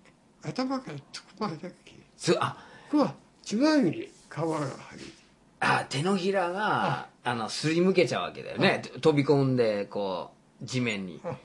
[0.43, 2.57] 頭からつくまだけすあ。
[2.89, 5.11] ここはつまみに皮が剥げて
[5.59, 7.35] あ手のひらがあ。
[7.35, 8.81] のすりむけちゃうわけだよね。
[9.01, 11.19] 飛び込んでこう地面に。
[11.23, 11.35] あ。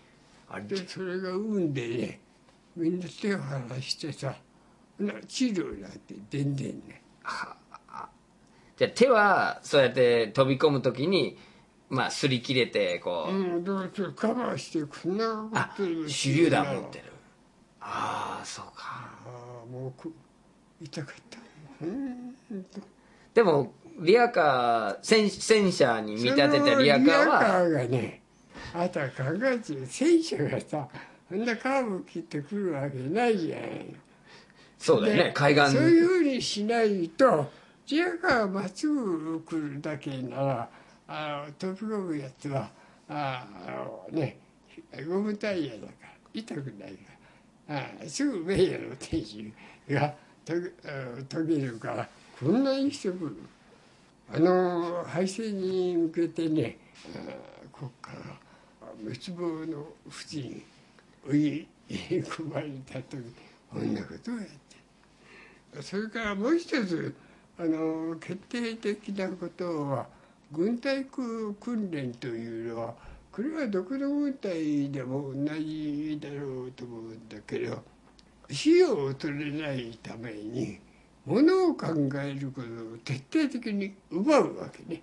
[0.48, 2.20] あれでそれが産んでね
[2.77, 4.35] みんな手を離してさ
[4.98, 7.03] な治療なんて全然ね
[8.77, 11.37] じゃあ手はそうやって飛び込む時に
[11.89, 17.05] まあ擦り切れてこう、うんどうせカバーしてこんなあ手榴弾持ってる。
[17.81, 19.11] ああそうか。
[19.27, 20.13] ああもうく
[20.81, 21.39] 痛かった。
[21.85, 22.35] うん。
[23.35, 28.23] でもリアカー戦戦車に見立てたリアカーそのリアカはーがね
[28.75, 30.89] あなた考えてる戦車がさ
[31.29, 33.95] そんなカーブ切ってくるわけないじゃないの。
[34.79, 35.73] そうだよねで海岸。
[35.73, 37.51] そういうふうにしないと
[37.88, 40.68] リアカーがまっすぐ来るだけなら
[41.09, 42.71] あの飛び込むやつは
[43.09, 44.38] ああのね
[45.09, 47.12] ゴムタイヤだから痛くないか
[47.68, 49.53] らあすぐ名誉の天使
[49.90, 50.14] が
[50.45, 52.09] とげあ途切れるから
[52.40, 53.37] こんなにしてくる。
[54.35, 56.79] あの敗戦に向けてね
[57.14, 57.18] あ
[57.77, 58.38] 国家が
[59.03, 60.62] 滅亡の淵に
[61.29, 63.23] 追い込まれた時
[63.71, 64.47] こんなことをやっ
[65.75, 65.83] て。
[65.83, 67.14] それからもう一つ
[67.62, 70.09] あの決定的なことは
[70.51, 71.55] 軍隊訓
[71.92, 72.94] 練というのは
[73.31, 77.81] これはどこの軍隊でも同じだろうと思うんだけど
[78.51, 80.81] 費用を取れないために
[81.25, 81.87] ものを考
[82.20, 85.01] えることを徹底的に奪うわけね。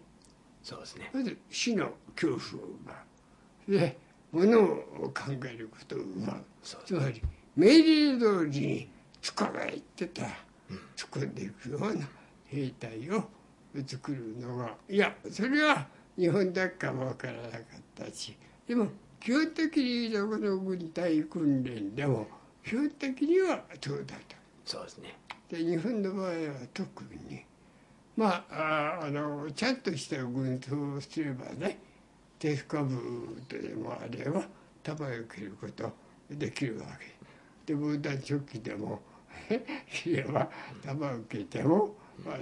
[0.62, 1.10] そうですね。
[1.14, 2.94] まず死の恐怖を奪
[3.70, 3.72] う。
[3.72, 3.98] で
[4.34, 4.66] 物を
[5.16, 6.44] 考えることを奪う。
[6.62, 7.22] そうつまり
[7.56, 8.90] 命令通りに
[9.34, 10.24] 捕まえてた。
[10.24, 10.30] ら
[10.96, 12.19] 突っ込んでいくような
[12.52, 13.24] 兵隊を
[13.86, 14.76] 作るのが。
[14.90, 17.62] いやそれは日本だかもわからなかっ
[17.96, 18.36] たし
[18.68, 18.88] でも
[19.20, 22.28] 基本的にどこの軍隊訓練でも
[22.66, 24.36] 基本的にはそうだと。
[24.66, 25.16] そうですね。
[25.50, 26.34] で日本の場合は
[26.74, 27.44] 特に
[28.16, 31.80] まあああのちゃんとした軍装をすればね
[32.38, 34.44] テフカブとでもあれば
[34.84, 35.92] 弾を切ること
[36.30, 37.20] できるわけ。
[37.66, 39.02] で防弾チョッキでも
[39.92, 40.50] 切れば
[40.84, 42.38] 弾を受けてもあ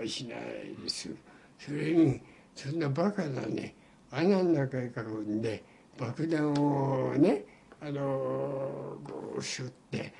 [0.00, 1.10] のしないです。
[1.58, 2.20] それに
[2.54, 3.74] そんなバカなね
[4.10, 5.62] 穴の中へ囲んで
[5.98, 7.44] 爆弾をね
[7.80, 10.14] あのこうしょって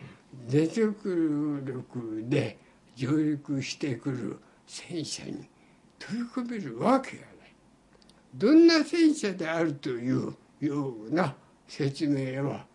[0.46, 2.58] 全力力で
[2.94, 5.48] 上陸してくる戦車に
[5.98, 7.54] 取り込めるわけがない。
[8.34, 11.34] どんな戦車であるというような
[11.66, 12.66] 説明は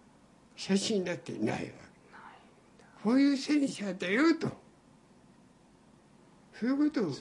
[0.55, 1.65] 写真だってないわけ。
[3.03, 4.49] こういう戦車だよと
[6.59, 7.13] そういうことを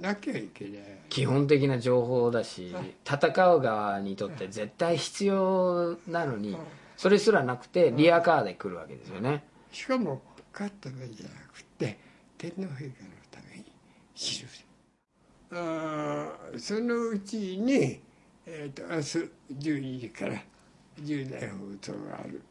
[0.00, 0.82] なきゃいけない。
[1.08, 2.74] 基本的な情報だし
[3.04, 6.56] 戦う側にとって絶対必要なのに
[6.96, 9.44] それすらなくてリアカーで来るわけですよね。
[9.70, 10.22] しかも
[10.52, 11.98] 勝った場合じゃなくて
[12.36, 12.90] 天皇陛下の
[13.30, 13.64] ために
[14.14, 14.48] 記る
[15.52, 18.00] あーそのうちに、
[18.46, 20.34] えー、と明日12時から
[21.00, 22.42] 重大放送がある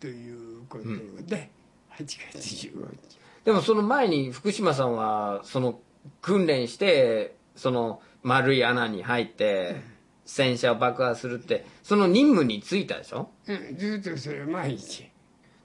[0.00, 0.84] ということ
[1.26, 1.50] で、
[1.96, 5.80] 8月15日でもその前に福島さんはその
[6.22, 9.76] 訓練してその丸い穴に入って
[10.24, 13.30] 戦車を爆破するってその任務に就いたでしょ？
[13.46, 15.10] うん、ずっとそれ毎日。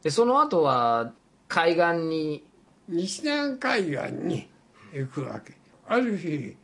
[0.04, 1.14] でその後は
[1.48, 2.46] 海岸に。
[2.92, 4.50] 西南海岸に
[4.92, 5.54] 行くわけ。
[5.88, 6.58] ある日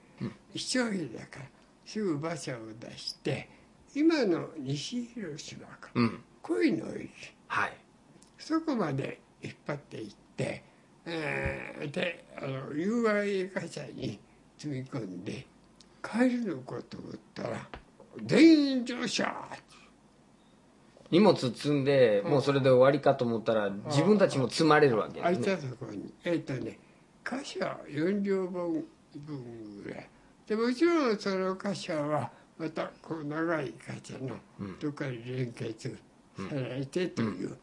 [0.56, 1.45] 一人だから
[1.86, 3.47] すぐ馬車を出して
[3.93, 5.91] 今の西広島か。
[5.93, 6.23] うん。
[6.41, 7.12] 恋の駅
[7.47, 7.78] はい。
[8.39, 10.63] そこまで引っ張っていって、
[11.05, 14.19] えーであの友愛貨車に
[14.57, 15.45] 積み込んで
[16.03, 17.67] 帰るのかと思ったら
[18.23, 19.33] 全員乗車。
[21.11, 26.13] 荷物積んでもうそれで終わりかと思ったら自分たちも積まれるわけですねたところに。
[26.23, 26.79] えっ、とね
[27.23, 30.09] 貨車4両分分ぐらい。
[30.47, 34.35] でもちろんその貨車はまたこう長い貨車の
[34.79, 35.97] どっかに連結
[36.37, 37.55] されてというこ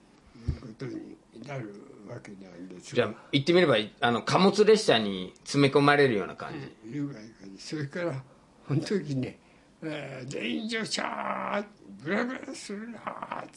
[0.79, 6.53] とになるわけなんですじゃあ言ってみればあの貨物列車に詰め込まれるような感
[6.85, 8.23] じ、いうがいかにそれから
[8.69, 9.39] 本当にね
[9.83, 11.65] 「えー全員乗車
[12.03, 12.99] ブラブラするな」
[13.43, 13.49] っ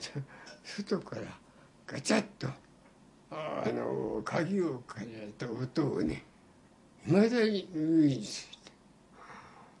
[0.00, 0.20] て。
[0.66, 1.22] 外から
[1.86, 2.48] ガチャッと
[3.30, 6.24] ああの鍵をかけられた音をね
[7.06, 8.56] いまだに耳にする。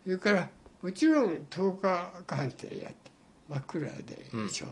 [0.04, 0.48] それから
[0.80, 3.10] もちろん10日鑑定やって
[3.48, 3.90] 真っ暗で
[4.32, 4.66] でしょ、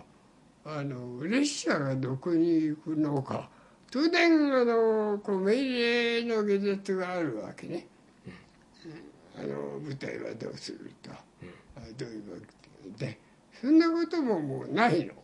[0.64, 3.50] あの列車がどこに行くのか。
[3.90, 7.87] 当然あのこう命令の下絶があるわけね、
[9.38, 11.16] あの舞台はどうすると、あ
[11.96, 12.38] どういうわ
[12.98, 13.18] けで。
[13.61, 15.14] そんなことももうないの。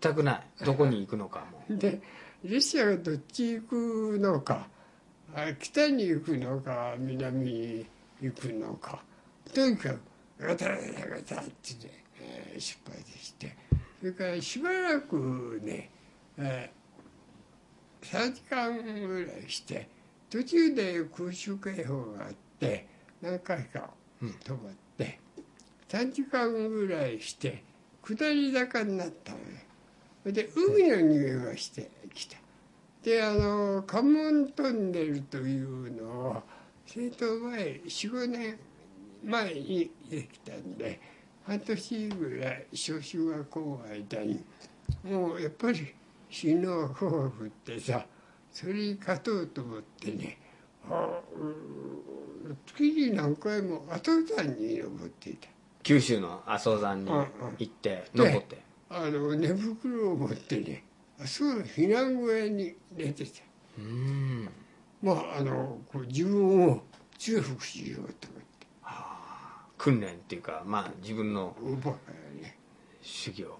[0.00, 0.64] 全くない。
[0.64, 2.00] どこに行くのかも で
[2.44, 4.68] 列車がどっち行くのか。
[5.34, 7.86] あ北に行くのか南に
[8.20, 9.02] 行くのか。
[9.52, 10.00] とにかく
[10.38, 13.56] ガタガタガタってね、えー出発して
[14.00, 15.90] それからしばらくね、
[16.38, 16.76] えー
[18.06, 18.76] 3時間
[19.08, 19.88] ぐらいして
[20.30, 22.86] 途中で空襲警報があって
[23.20, 25.18] 何回か止まって、
[25.88, 27.64] 3時間ぐらいして
[28.02, 29.44] 下り坂になったのよ。
[30.32, 32.36] で海の匂いがしてきた
[33.02, 36.42] であの関門トンネルというのは
[36.84, 38.58] 政党前45年
[39.24, 41.00] 前にできたんで
[41.46, 44.44] 半年ぐらい小中学校の間に
[45.04, 45.94] もうやっぱり
[46.28, 46.96] 死の豊
[47.38, 48.04] 富ってさ
[48.50, 50.38] それに勝とうと思ってね
[50.90, 51.44] あう
[52.52, 55.48] ん月に何回も後山に登っていた。
[55.82, 57.10] 九州の阿蘇山に
[57.58, 58.26] 行ってうんうん。
[58.32, 60.84] 残ってあの寝袋を持ってね
[61.20, 63.30] あそう避難小屋に寝てた。
[63.78, 64.48] うん。
[65.02, 66.82] まああのこう自分を
[67.18, 68.45] 強くしようと思って
[69.86, 71.56] 訓練っていうかまあ自分の
[73.02, 73.56] 修行。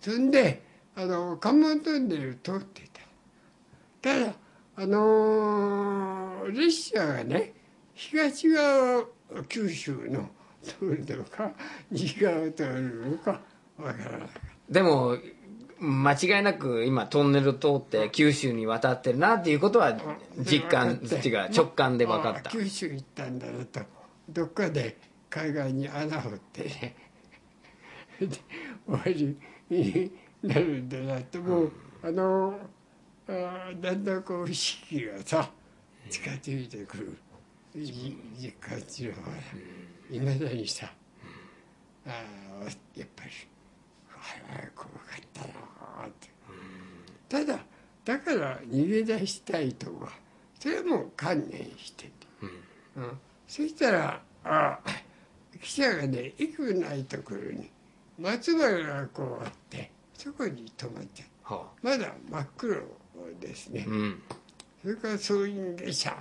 [0.00, 0.30] そん。
[0.30, 0.62] で
[0.96, 2.88] あの関門トンネル通って
[4.02, 4.32] たただ
[4.76, 7.52] あのー列車がね
[7.92, 9.04] 東側を
[9.48, 10.30] 九州の
[10.62, 10.74] 通
[11.06, 11.52] るのか
[11.90, 13.40] 西側を通るのか
[13.78, 14.28] わからない
[14.70, 15.18] でも
[15.80, 19.96] 間違いなく今トンネル通って九州に渡ってるなっていうことは
[20.38, 23.80] 実感で違う直感で分かったあ九州行ったんだなと
[24.28, 24.98] どっかで
[25.30, 26.96] 海岸に穴掘ってね
[28.20, 29.36] で終わり
[29.70, 30.12] に
[30.42, 31.40] なるんだなと。
[31.40, 31.72] もう、
[32.02, 32.58] あの
[33.28, 35.50] あだんだんこう意識がさ
[36.10, 37.18] 近づいてくる。
[37.74, 39.28] い実感っていうのは
[40.10, 40.90] いまだにさ
[42.06, 42.10] あ
[42.96, 43.30] やっぱり
[44.10, 44.16] あ
[44.54, 45.48] あ怖かったな
[46.02, 46.28] あって。
[47.28, 47.58] ただ
[48.04, 50.12] だから逃げ出したいとか
[50.58, 52.10] それはもう観念してて、
[52.96, 54.78] うんそしたらあ
[55.60, 57.68] 記者がね幾ないところに
[58.18, 62.76] 松原がこうあってそこに止まっちゃうはまだ真っ黒
[63.40, 64.22] ですね、あうん。
[64.82, 66.16] それから総員下車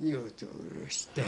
[0.00, 1.22] 荷物を下ろして、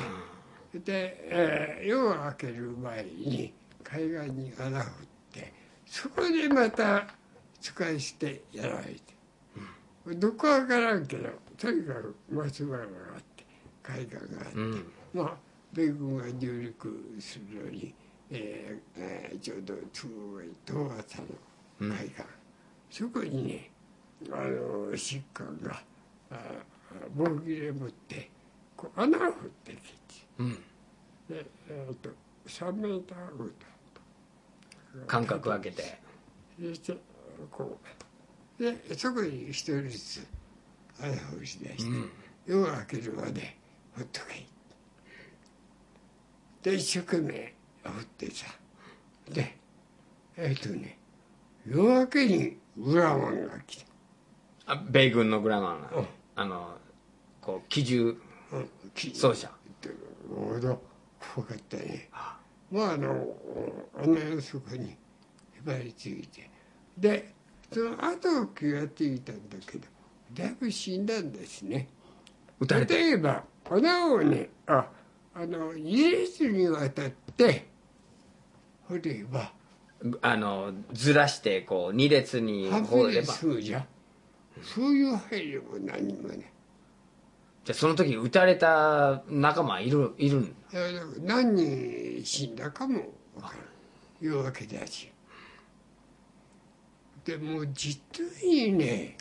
[0.75, 3.53] で、えー夜が明ける前に
[3.83, 4.91] 海岸に穴を掘っ
[5.33, 5.53] て
[5.87, 7.07] そこでまた
[7.61, 9.01] 使い捨てやられて、
[10.17, 11.29] どこかわからんけど
[11.59, 13.23] とにかく松原があっ
[13.85, 14.93] て海岸があって、うん。
[15.13, 15.37] まあ
[15.73, 17.95] 米軍が上陸するのに、
[18.31, 20.11] えーえーちょうど東
[20.67, 22.23] 東浅の海岸、
[22.91, 23.71] そこにね
[24.31, 25.83] あの疾患が
[26.31, 26.37] あ
[27.15, 28.31] 棒切れ持って
[28.77, 29.33] こう穴を掘っ
[29.65, 29.99] てきて
[30.39, 30.53] うん。
[31.29, 32.11] で、えー、と
[32.47, 33.53] 3メーターごと
[35.07, 35.99] 間隔空けて。
[36.61, 36.97] そして
[37.51, 37.79] こ
[38.59, 40.27] うでそこに一人ずつ
[41.01, 42.09] 穴を打ち出して、
[42.47, 43.57] 夜が明けるまで
[43.97, 44.47] ほっとけ
[46.63, 48.47] で一生懸命掘ってさ。
[49.31, 49.57] で
[50.37, 50.99] えっ、とね
[51.67, 53.87] 夜明けにグラマンが来た。
[54.67, 56.07] あ米軍のグラマンが、うん。
[56.35, 56.79] あの
[57.41, 58.17] こう機銃。
[58.53, 59.49] うんき奏者。
[59.49, 59.91] って
[60.29, 60.83] ほど
[61.35, 62.09] 怖かったね。
[62.71, 63.27] まああの
[63.97, 64.97] 穴の底にへ
[65.65, 66.51] ばりついて。
[66.97, 67.35] で
[67.73, 69.87] その後気がついたんだけど
[70.33, 71.89] だいぶ死んだんですね。
[72.61, 74.87] 例えば穴をねあ
[75.35, 77.67] あの二列にわたって
[78.89, 79.53] 掘れば
[80.21, 83.33] あのずらしてこう二列に半分で掘れば。
[83.33, 83.79] 済むじゃ。
[83.81, 83.87] ん
[84.63, 86.53] そういう配慮も何もね。
[87.65, 90.55] じゃあその時撃たれた仲間いるいるん
[91.23, 93.01] 何人死んだかも
[93.35, 94.25] 分からん。
[94.25, 95.11] いうわけだし。
[97.25, 98.01] でもう実
[98.45, 99.17] にね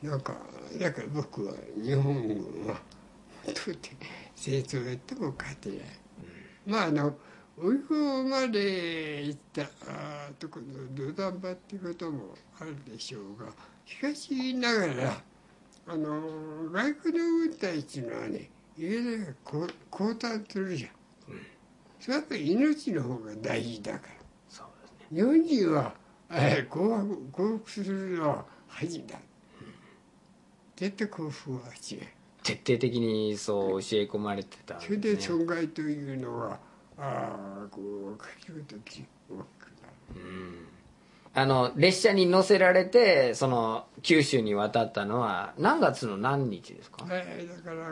[0.00, 0.36] なんか
[0.78, 1.52] だから僕は
[1.82, 2.80] 日本軍は
[3.44, 3.78] 本当に
[4.34, 5.78] 戦争やっても勝てない、
[6.66, 7.16] まああの
[7.56, 9.62] 追い込まで行った
[10.38, 13.46] とこの土壇場っていうこともあるでしょうが
[13.86, 15.22] しかしながら
[15.86, 20.90] あの外国の軍隊っていうのはね家でこ降誕するじゃん、
[22.00, 24.14] それは命の方が大事だから。
[24.48, 25.16] そうですね。
[25.16, 25.94] 日本人は、
[26.30, 29.16] えー、降伏降伏するのは恥だ、
[30.74, 32.13] 絶対降伏はしない
[32.44, 36.58] 徹底的にそう教え込まれてたんそれで損害というのは
[36.96, 39.36] ああこう書きるとき大きく
[40.14, 40.68] なる
[41.36, 47.04] あの列車に乗せられてその九州に渡ったのは何月の何日ですか？
[47.10, 47.90] えーだから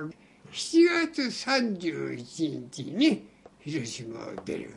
[0.52, 3.26] 7月31日に
[3.60, 4.76] 広島を出るわ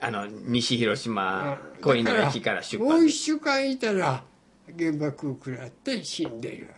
[0.00, 4.24] あの西広け島小井の駅から出もう発一週間いたら
[4.78, 6.74] 原爆を食らって死んでるわ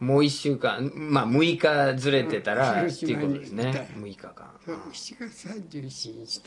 [0.00, 3.72] もう1週間まあ6日ずれてたら、うんっていうことですね。
[3.72, 6.42] 広6日間けそう7月31日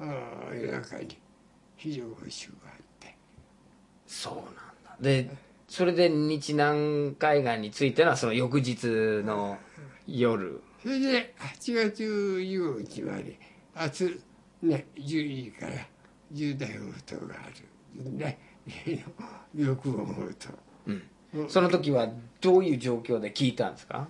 [0.00, 1.18] の夜中に
[1.76, 3.16] 非常報酬があって。
[4.06, 4.44] そうなん
[4.84, 4.96] だ。
[5.00, 5.30] で
[5.68, 8.86] それで日南海岸に着いたのはその翌日
[9.22, 9.58] の
[10.06, 10.62] 夜。
[10.82, 13.38] それで8月15日まで
[13.76, 14.20] 明日
[14.62, 15.72] ね10時から
[16.32, 18.12] 重大放送がある。
[18.12, 18.38] ね
[19.54, 20.06] 翼音。
[20.06, 21.02] 放送
[21.48, 22.08] その時は
[22.40, 24.08] どういう状況で聞いたんですか？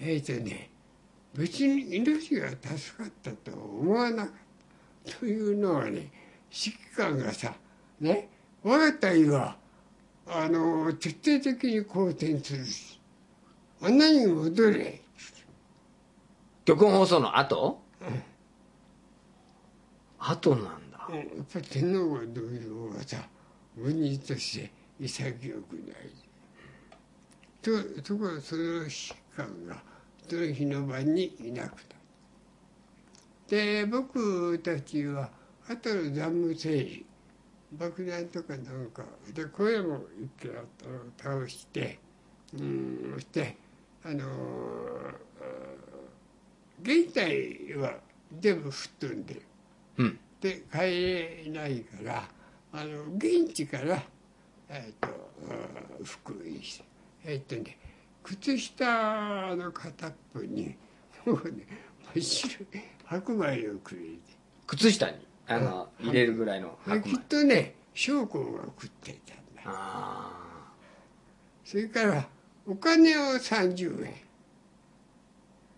[0.00, 0.70] えっ、とね
[1.34, 4.34] 別に命が助かったとは思わなかっ
[5.06, 5.18] た。
[5.18, 6.10] というのはね
[6.50, 7.54] 指揮官がさ
[8.00, 8.28] ね
[8.62, 9.56] 我が隊は
[10.26, 13.00] あの徹底的に好転するし
[13.80, 15.00] あんなに戻れ。
[16.64, 17.82] 曲音放送の後、
[20.20, 21.08] 後なんだ。
[21.08, 23.16] うんやっぱり天皇が同僚はさ
[23.76, 25.32] 軍人として潔
[25.68, 25.94] くない
[27.62, 29.82] とところがその指揮官が
[30.28, 31.96] その日の晩にいなくなった。
[33.48, 35.30] で僕たちは
[35.68, 37.06] 後の残務整理
[37.72, 40.88] 爆弾とかなんかで声も一気あった
[41.28, 41.98] のを倒して
[42.54, 43.56] うんそして
[44.04, 45.22] あのー
[46.82, 47.94] 現代は
[48.40, 49.42] 全部吹っ飛んでる。
[49.98, 50.18] うん。
[50.40, 52.28] で帰れないから
[52.72, 54.02] あの現地から、
[54.68, 55.08] えー、と
[55.48, 56.84] あー福井して
[57.24, 57.78] えっ、とね
[58.22, 60.74] 靴下の片っぽに
[61.26, 61.66] もうね
[62.14, 62.66] 真っ白い
[63.04, 64.06] 白米をくれて
[64.66, 65.16] 靴下に？
[65.48, 67.18] あの、入れるぐらいのできっ白米。
[67.28, 70.72] とね将校が食ってたんだあ
[71.64, 72.26] それから
[72.66, 74.14] お金を30円。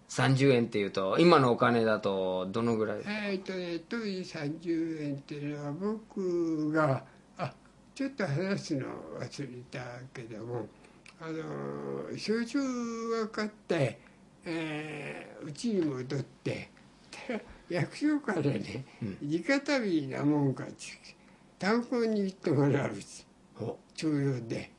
[0.09, 2.99] 30円っていうと今のお金だとどのぐらい？
[3.07, 7.05] えっ、とね当時30円っていうのは僕が
[7.39, 7.53] あ
[7.95, 8.87] ちょっと話すの
[9.19, 9.81] 忘れた
[10.13, 10.67] けども
[11.27, 12.59] あの焼酎
[13.23, 13.99] が買って
[14.45, 16.69] えーうち、に戻って
[17.29, 18.85] で役所からね、
[19.23, 20.75] 直旅なもんかって
[21.59, 22.93] 炭鉱に行ってもらう
[23.95, 24.71] 徴用で。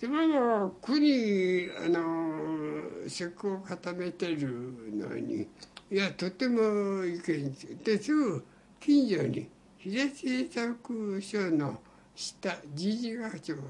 [0.00, 4.48] でまだ国あの石膏を固めてる
[4.96, 5.46] のに
[5.90, 7.52] いやとてもいけん
[7.84, 8.42] ですぐ
[8.80, 11.80] 近所に秀製作所の
[12.16, 13.62] 下理事課長が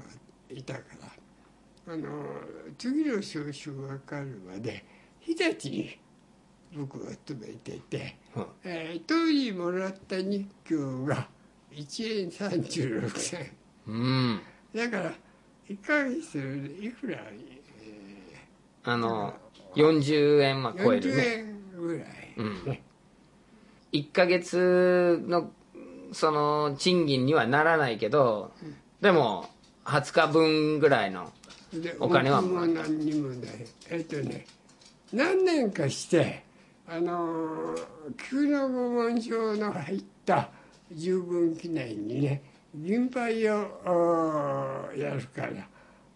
[0.49, 1.22] いたから
[1.87, 2.25] あの
[2.77, 4.85] 次の招集がかかるまで
[5.19, 5.99] 日立に
[6.75, 8.45] 僕は勤めてて、うん。
[8.63, 11.27] えー当時もらった日給が
[11.71, 13.51] 1円36銭
[13.87, 14.41] うん。
[14.73, 15.13] だから
[15.69, 16.37] 1ヶ月
[16.79, 17.19] でいくら、
[18.85, 19.33] あの
[19.75, 21.23] 40円はえー40超えるね。
[21.25, 22.65] 円ぐらい、うん。
[22.65, 22.83] ね
[23.91, 25.51] 1ヶ月の
[26.11, 28.51] その賃金にはならないけど
[29.01, 29.49] でも
[29.85, 31.42] 20日分ぐらいので
[31.99, 32.41] お金は。
[32.41, 33.39] 僕も何にもない。
[33.89, 34.45] えっとね
[35.11, 36.43] 何年かして
[36.87, 37.75] あの
[38.29, 40.49] 旧の御紋章の入った
[40.91, 42.43] 十分記念にね
[42.75, 45.67] 銀杯をやるから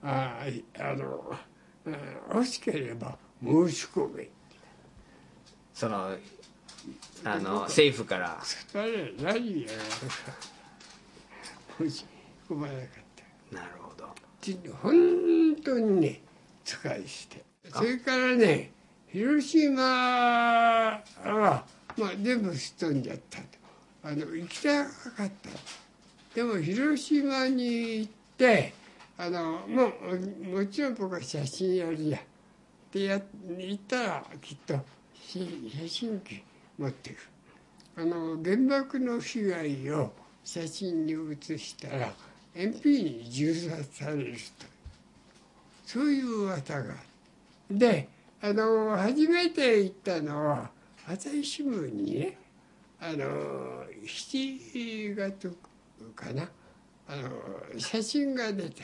[0.03, 4.29] あーあのあー欲しければ申し込め
[5.73, 6.09] その
[7.23, 8.39] あの政府から。
[8.73, 9.77] 何やるか
[11.77, 12.05] 申し
[12.49, 12.83] 込まなかっ
[13.51, 13.55] た。
[13.55, 13.86] なるほど
[14.81, 16.21] 本当にね
[16.63, 17.43] 使い捨て。
[17.73, 18.71] それからね
[19.11, 21.01] 広島は、
[21.97, 23.45] まあ、全部すっ飛んじゃったと。
[24.03, 24.89] あの行きたか
[25.25, 25.49] った。
[26.35, 28.73] でも広島に行って
[29.17, 32.19] あのもうもちろん僕は写真やるや
[32.91, 33.21] でや
[33.57, 34.75] 行ったらきっと
[35.15, 36.43] し写真機
[36.77, 37.13] 持ってく。
[37.13, 37.19] る
[37.97, 42.13] あの原爆の被害を写真に写したら
[42.57, 44.65] MP に銃殺されると
[45.85, 46.95] そういう噂が。
[47.69, 48.09] で
[48.41, 50.69] あの初めて行ったのは
[51.07, 52.37] 朝日新聞にね
[52.99, 55.55] あの7月
[56.15, 56.49] かな
[57.07, 57.29] あの
[57.79, 58.83] 写真が出た。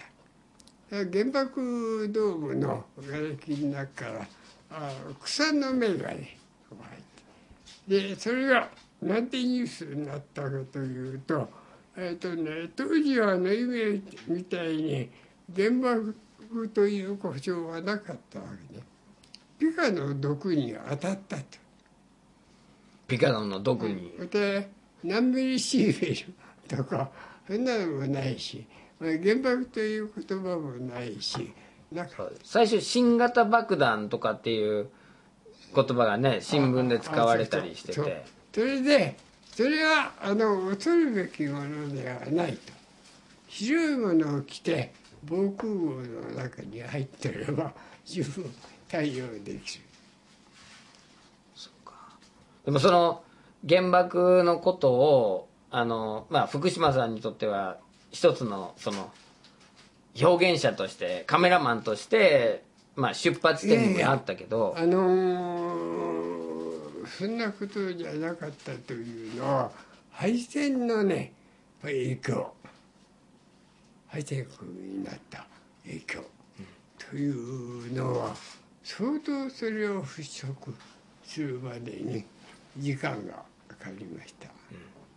[0.91, 4.27] 原爆ドームの瓦礫の中から
[4.69, 4.91] あ
[5.23, 6.37] 草の芽がね
[6.69, 8.09] 入って。
[8.09, 8.69] でそれが
[9.01, 11.49] なんてニュースになったかというと
[11.95, 15.09] えっ、とね当時はあの夢みたいに
[15.55, 16.15] 原爆
[16.73, 18.83] という故障はなかったわけね。
[19.59, 21.43] ピカの毒に当たったと。
[23.07, 24.69] ピカノンの毒に、で
[25.03, 27.11] 何ミリシーベルとか
[27.47, 28.65] そんなのもないし
[28.99, 31.53] まあ原爆という言葉もないし
[31.91, 32.29] なんか。
[32.43, 34.89] 最初新型爆弾とかっていう
[35.75, 38.25] 言葉がね新聞で使われたりしてて。
[38.53, 39.17] それで
[39.55, 42.73] それはあの恐るべきものではないと。
[43.49, 44.93] 白いものを着て
[45.23, 47.71] 防空壕の中に入ってれば
[48.03, 48.51] 十分
[48.89, 49.83] 対応できる。
[52.65, 53.21] でもその
[53.67, 57.77] 原爆のことをあの、まあ、福島さんにとっては
[58.11, 59.11] 一つのその
[60.19, 62.63] 表現者としてカメラマンとして、
[62.95, 64.73] まあ、出発点にもあったけど。
[64.75, 66.32] あのー
[67.17, 69.71] そんなことじゃなかったというのは
[70.11, 71.33] 敗戦のね
[71.81, 72.53] 影響
[74.07, 75.45] 敗戦国になった
[75.85, 76.23] 影響
[76.97, 78.35] というのは
[78.83, 80.73] 相当それを払拭
[81.23, 82.25] するまでに
[82.77, 84.49] 時間がかかりました。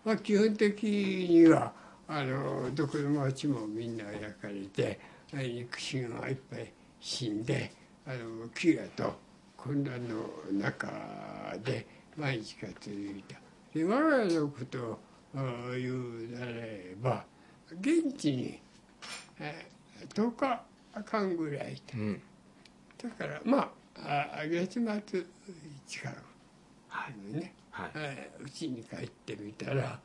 [0.05, 1.73] まあ、基本的には
[2.07, 5.01] あのどこの町もみんな焼かれて
[5.33, 7.73] 肉親はいっぱい死んで
[8.07, 9.26] あの飢餓と
[9.67, 10.17] 混乱の
[10.53, 10.89] 中
[11.65, 11.87] で
[12.17, 13.37] 毎日が続いた。
[13.75, 14.99] で我が家のことを
[15.35, 17.25] あ言うなれば
[17.81, 18.61] 現地に、
[19.41, 19.77] えー
[20.15, 20.63] 10日
[21.05, 21.97] 間ぐらいいた。
[21.97, 22.23] うん。
[23.03, 25.25] だからまああ月末
[25.87, 26.15] 近く
[27.35, 27.91] ね、はい。
[27.97, 29.99] えーうちに帰ってみたら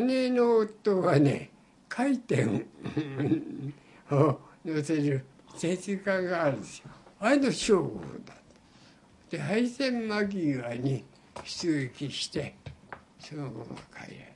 [0.00, 1.50] 姉の夫がね
[1.88, 2.66] 回転
[4.10, 5.24] を乗せる
[5.56, 6.90] 潜水艦があるんですよ。
[7.18, 8.34] あれの将校だ
[9.30, 11.04] で敗戦間際に
[11.44, 12.54] 出撃して
[13.18, 13.64] そのまま
[14.04, 14.32] 帰れ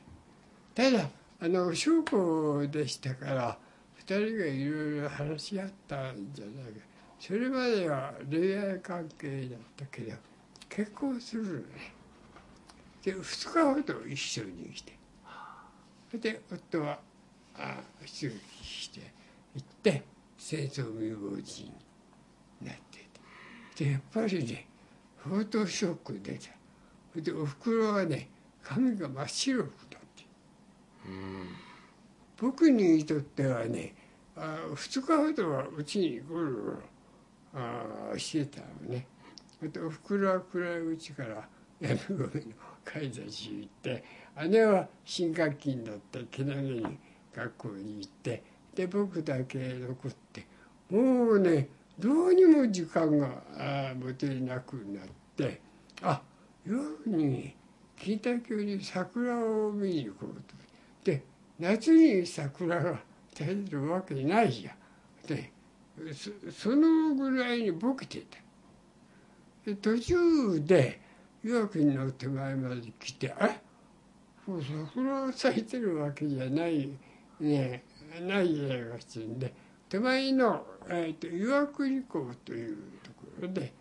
[0.75, 1.09] ただ
[1.41, 3.59] あの将校でしたから
[3.97, 6.81] 二人がいろいろ話し合ったんじゃないか
[7.19, 10.17] それまでは恋愛関係だったけど
[10.69, 11.65] 結婚するのね。
[13.03, 14.99] で2日ほど一緒に来て。
[16.11, 16.99] それで夫は
[17.57, 19.01] あ出撃して
[19.55, 20.03] 行って
[20.37, 21.65] 戦争未亡人
[22.61, 22.99] になって
[23.77, 23.85] て。
[23.85, 24.67] でやっぱりね
[25.25, 26.51] 相当ショック出た。
[27.13, 28.29] それでおふくろはね
[28.63, 30.25] 髪が真っ白くなって。
[32.37, 33.95] 僕にとってはね
[34.37, 36.79] あ2日ほどはうちにゴロゴロ
[37.55, 39.07] あしてたのね。
[39.65, 41.49] あとおふくろは暗いうちから
[41.81, 42.53] 闇込みの
[42.85, 44.05] 買い出し行って
[44.49, 46.99] 姉は新学期になってけなげに
[47.35, 48.43] 学校に行って
[48.75, 50.47] で僕だけ残って。
[50.91, 51.69] もうね
[51.99, 53.29] どうにも時間が
[53.95, 55.61] 持てなくなって
[56.03, 56.21] あ
[56.67, 57.55] 夜に
[57.97, 60.55] 錦帯橋に桜を見に行こうと。
[61.05, 61.23] で
[61.59, 63.01] 夏に桜が
[63.33, 64.77] 咲いてるわけないじゃん。
[65.27, 65.53] で
[66.51, 68.39] そのぐらいにボケてた。
[69.65, 71.01] で途中で
[71.45, 73.49] 岩国の手前まで来てあ
[74.47, 76.91] もう桜咲いてるわけじゃない
[77.41, 77.85] ね
[78.21, 79.55] ないじゃないかってんで
[79.95, 83.73] 手前の、えー、と岩国港というところで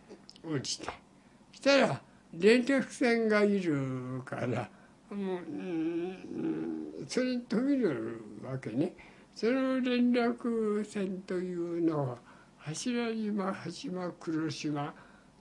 [0.44, 2.02] 降りてしたら
[2.32, 4.70] 連絡船がいるから
[5.10, 8.94] もう、うん、それに飛び乗るわけね。
[9.34, 12.18] その連絡船というのは
[12.60, 14.94] 柱島羽島黒島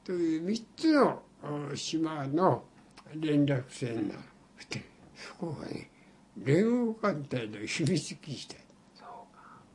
[0.02, 1.22] という3つの
[1.74, 2.64] 島の
[3.14, 4.14] 連絡船な
[4.70, 4.82] で
[5.14, 5.90] そこがね
[6.38, 8.54] 連合艦隊の秘密基地だ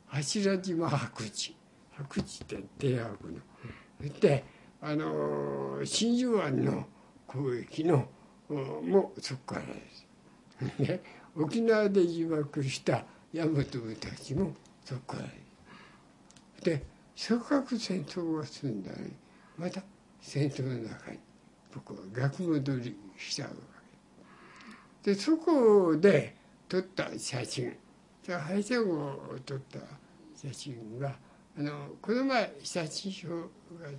[0.08, 1.56] 柱島白地
[1.96, 3.40] 白地って帝白の。
[4.20, 4.44] で
[4.80, 6.86] あの真珠湾の
[7.26, 8.08] 攻撃の
[8.48, 10.06] もそこからです。
[10.82, 11.00] ね、
[11.36, 14.54] 沖縄で被爆した大和部たちも
[14.84, 15.28] そこからで
[16.58, 16.64] す。
[16.64, 16.84] で
[17.14, 19.12] せっかく戦争が済んだのに
[19.56, 19.82] また
[20.20, 21.18] 戦争の中に
[21.74, 23.50] 僕は逆戻りしたわ
[25.02, 26.36] けでそこで
[26.68, 27.76] 撮った写真
[28.32, 29.78] 敗戦後を撮った
[30.34, 31.14] 写真が
[31.58, 33.44] あのこの前写真書が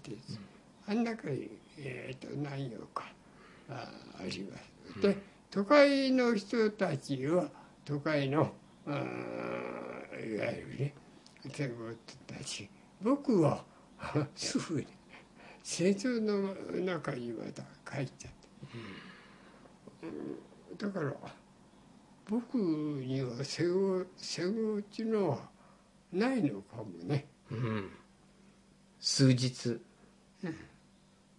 [0.03, 0.17] 出て、
[0.87, 3.05] あん中に、えーと、何よか
[3.69, 5.01] ああります。
[5.01, 5.17] で
[5.51, 7.49] 都会の人たちは
[7.83, 8.51] 都会の
[8.87, 10.93] あいわゆるね
[11.51, 11.91] 戦後
[12.27, 12.69] たち
[13.01, 13.63] 僕は
[14.35, 14.87] すぐに
[15.63, 16.53] 戦争の
[16.83, 18.47] 中にまた帰っちゃって、
[20.03, 20.07] う
[20.73, 21.13] ん、だから
[22.29, 25.39] 僕には戦後戦後っていうのは
[26.13, 27.89] ないのかもね、うん、
[28.99, 29.79] 数日、
[30.43, 30.55] うん、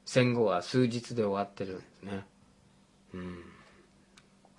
[0.04, 2.26] 戦後は数日で終わってるんですね。
[3.14, 3.44] うん。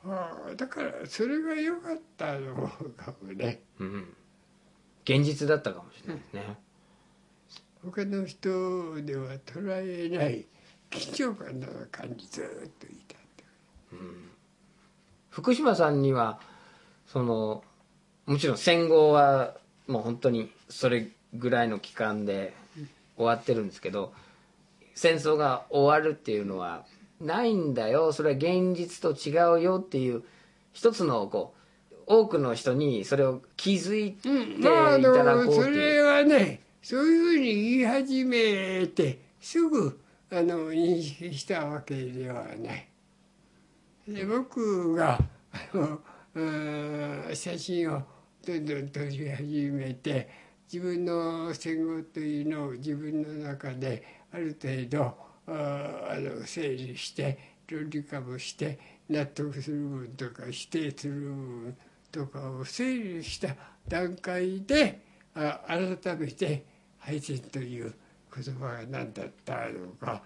[0.05, 2.55] ああだからそれが良かったの
[2.95, 4.15] かもね、うん、
[5.03, 6.57] 現実だったかもしれないですね、
[7.83, 10.47] 他の人では捉えない
[10.89, 13.15] 緊張感の感じずっといた、
[13.91, 14.30] うん、
[15.31, 16.39] 福島さんには
[17.07, 17.63] その
[18.27, 19.55] もちろん戦後は
[19.87, 22.53] もう本当にそれぐらいの期間で
[23.17, 24.13] 終わってるんですけど
[24.93, 26.85] 戦争が終わるっていうのは
[27.19, 28.11] ないんだよ。
[28.13, 30.23] それは現実と違うよっていう
[30.73, 31.53] 一つのこ
[31.91, 39.99] う多くの人にそれを気づいていただこうっていう、うんまあ、それはねそういうふうに言い始めてすぐ
[40.31, 42.90] あの認識したわけではない。
[44.07, 45.19] で僕が
[45.73, 45.99] あの
[47.33, 48.01] 写真を
[48.45, 50.29] どんどん撮り始めて
[50.71, 55.15] 自分の戦後というのを自分の中である程度
[55.47, 57.37] あの整理して
[57.69, 58.79] 論理化もして
[59.09, 61.77] 納得する部分とか否定する部分
[62.11, 63.55] とかを整理した
[63.87, 66.65] 段階であ改めて
[66.97, 67.93] 敗戦という
[68.33, 70.23] 言葉が何だったのか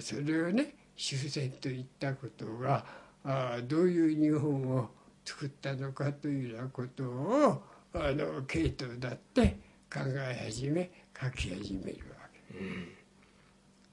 [0.00, 2.84] それをね終戦といったことが
[3.30, 4.88] あどういう日本を
[5.22, 7.62] 作ったのかというようなことを
[7.92, 9.58] あのケイトだって
[9.92, 12.88] 考え始め書き始めるわけ、うん、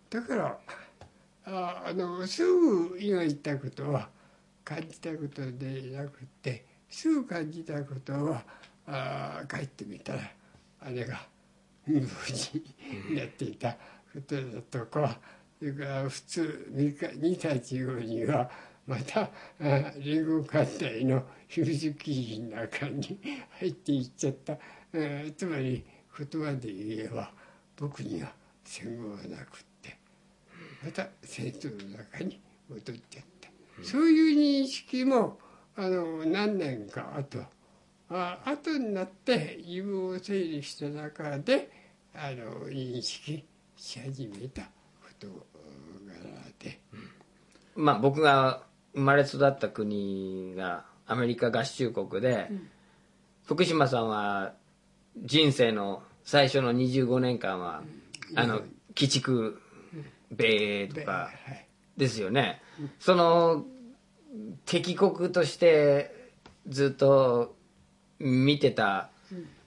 [0.10, 0.58] だから
[1.48, 4.08] ああのすぐ今言ったことは
[4.64, 8.42] 感じたことでなくてすぐ感じたことは
[8.88, 10.20] あ帰ってみたら
[10.92, 11.20] 姉が
[11.86, 12.64] 無事
[13.10, 13.74] になっていた
[14.14, 15.20] ことだとか
[15.60, 18.50] それから普通2日後には
[18.88, 19.30] また
[20.00, 23.20] 連合艦隊の秘密基地の中に
[23.60, 24.58] 入っていっちゃった。
[25.36, 25.84] つまり
[26.18, 27.32] 言葉で言えば
[27.78, 28.32] 僕には
[28.64, 29.98] 戦後はなくって。
[30.86, 33.50] また戦争の中に戻っちゃった、
[33.84, 35.40] そういう認識も
[35.76, 37.40] あの何年か後
[38.10, 41.72] あ後になって自分を整理した中で
[42.14, 43.44] あの認識
[43.76, 44.70] し始めた
[45.20, 46.20] 事柄
[46.60, 46.80] で、
[47.76, 48.62] うん、まあ僕が
[48.96, 52.68] 生まれ育った国がアメリカ合衆国で、うん、
[53.46, 54.54] 福島さんは
[55.18, 57.84] 人生の最初の25年間は、
[58.32, 58.56] うん、あの
[58.98, 59.62] 鬼畜
[60.32, 61.30] 米英とか
[61.98, 62.62] ですよね、
[63.00, 63.64] その
[64.66, 66.32] 敵国として
[66.68, 67.56] ずっと
[68.20, 69.10] 見てた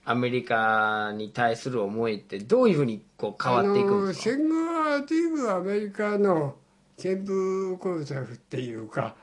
[0.04, 4.36] アメリカに対する思いってどういうふうにこう変わっていくんですか？
[4.36, 6.56] 戦後はアメリカの
[6.98, 9.14] 全部工作っていうか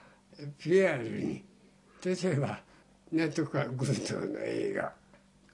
[0.58, 1.44] PR に。
[2.04, 2.60] 例えば
[3.12, 4.94] なんとか軍曹の映画。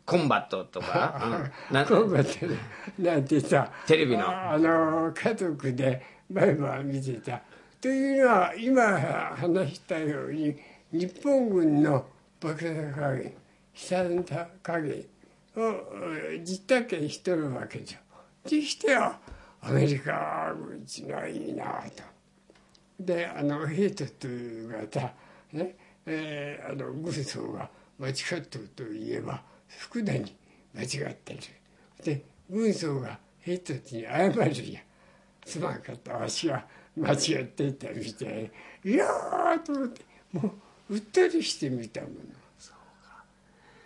[0.06, 2.40] コンバットとか、うん、コンバッ
[2.98, 4.30] トなんてさテレビの。
[4.30, 7.42] あの家族で毎晩見てた。
[7.80, 8.84] というのは今
[9.36, 10.56] 話したように
[10.92, 12.06] 日本軍の
[12.40, 13.34] 爆弾加減悲
[13.74, 15.06] 惨さ加減
[15.56, 18.00] を実体験しとるわけじゃ。
[18.50, 19.20] にしては
[19.62, 21.66] アメリカ軍ちのはいいな
[21.96, 22.11] と。
[23.06, 24.10] であのヘイトが
[24.92, 25.14] さ
[25.54, 25.76] ね
[26.06, 30.36] えー、あの軍曹が間違ってると言えば福田に
[30.74, 31.40] 間違ってる
[32.04, 34.82] で軍曹がヘイトに謝るや
[35.46, 36.66] すまんかったわしは
[36.98, 38.52] 間違っていたみたい。
[38.84, 40.02] いやーと思って
[40.34, 40.54] も
[40.90, 42.14] ううっとりしてみたもの。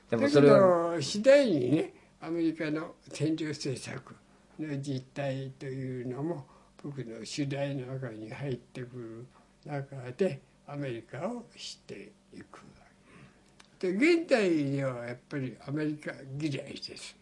[0.09, 1.01] でもそれは。
[1.01, 4.16] 次第にねアメリカの占領政策
[4.59, 6.45] の実態というのも
[6.86, 9.25] 僕の取材の中に入ってくる
[9.65, 12.59] 中でアメリカを知っていく
[13.79, 17.15] で現代ではやっぱりアメリカ嫌いです。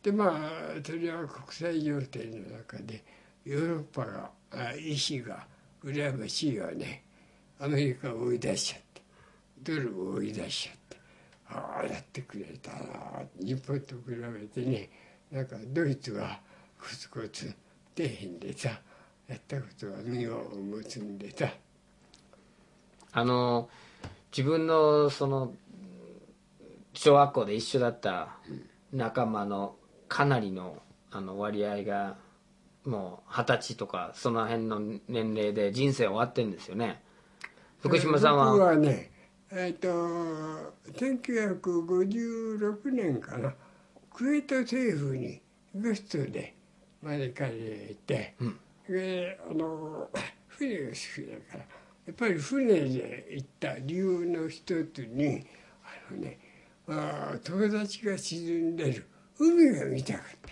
[0.00, 0.50] でまあ
[0.82, 3.02] それは国際情勢の中で
[3.44, 4.06] ヨーロッパ
[4.56, 5.44] が意志が
[5.84, 7.02] 羨ましいわね。
[7.58, 9.02] アメリカを追い出しちゃって
[9.62, 10.96] ドルを追い出しちゃって
[11.50, 12.78] ああやってくれたな。
[13.40, 14.88] 日本と比べてね
[15.32, 16.40] なんかドイツは
[16.80, 17.54] コツコツ
[17.96, 18.80] 底辺でさ。
[19.30, 21.48] やったことは身を持つんでさ。
[23.12, 23.68] あの
[24.36, 25.52] 自分のその
[26.94, 28.36] 小学校で一緒だった
[28.92, 29.76] 仲間の
[30.08, 32.16] かなりのあの割合が
[32.84, 37.00] もう二十歳とかその辺の年齢で人生終わってんですよね。
[37.80, 38.50] 福島さんは？
[38.50, 39.12] 僕はね
[39.52, 43.54] えっ、ー、と1956年かな。
[44.12, 45.40] クウェート政府に
[45.72, 46.54] ゲストで
[47.02, 50.10] 招かれて、うん、であの
[50.48, 51.58] 船が好きだから
[52.06, 55.46] やっぱり船で行った理由の一つに
[55.84, 56.38] あのね
[56.88, 59.06] あ友達が沈んでる
[59.38, 60.50] 海が見たかった。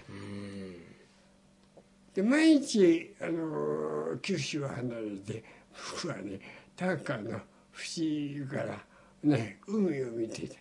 [2.14, 5.44] で毎日あの九州を離れて
[5.92, 6.40] 僕はね
[6.74, 7.40] タンカーの
[7.76, 8.78] 縁から
[9.22, 10.55] ね海を見てた。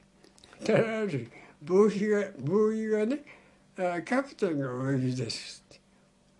[0.66, 1.30] ただある
[1.62, 3.24] ボーイがボーイがね
[3.78, 5.64] あキャプテンが泳ぎです。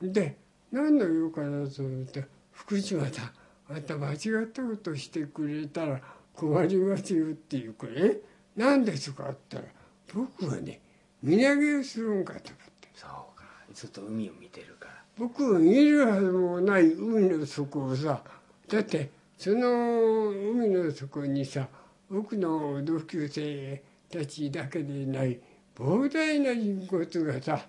[0.02, 0.38] で
[0.72, 3.32] 何の用かなと思って福島さん
[3.74, 6.02] あんた間違ったことしてくれたら
[6.34, 8.22] 困りますよっていうから「え
[8.56, 9.74] 何ですか?」って言ったら
[10.14, 10.80] 僕はね
[11.22, 18.24] 身投げをするんかと思ってそうかずっと海を見てるから僕は見るはずもない海の底をさ
[18.68, 21.68] だってその海の底にさ
[22.10, 25.40] 僕の同級生たちだけでない
[25.76, 27.68] 膨大な人骨がさ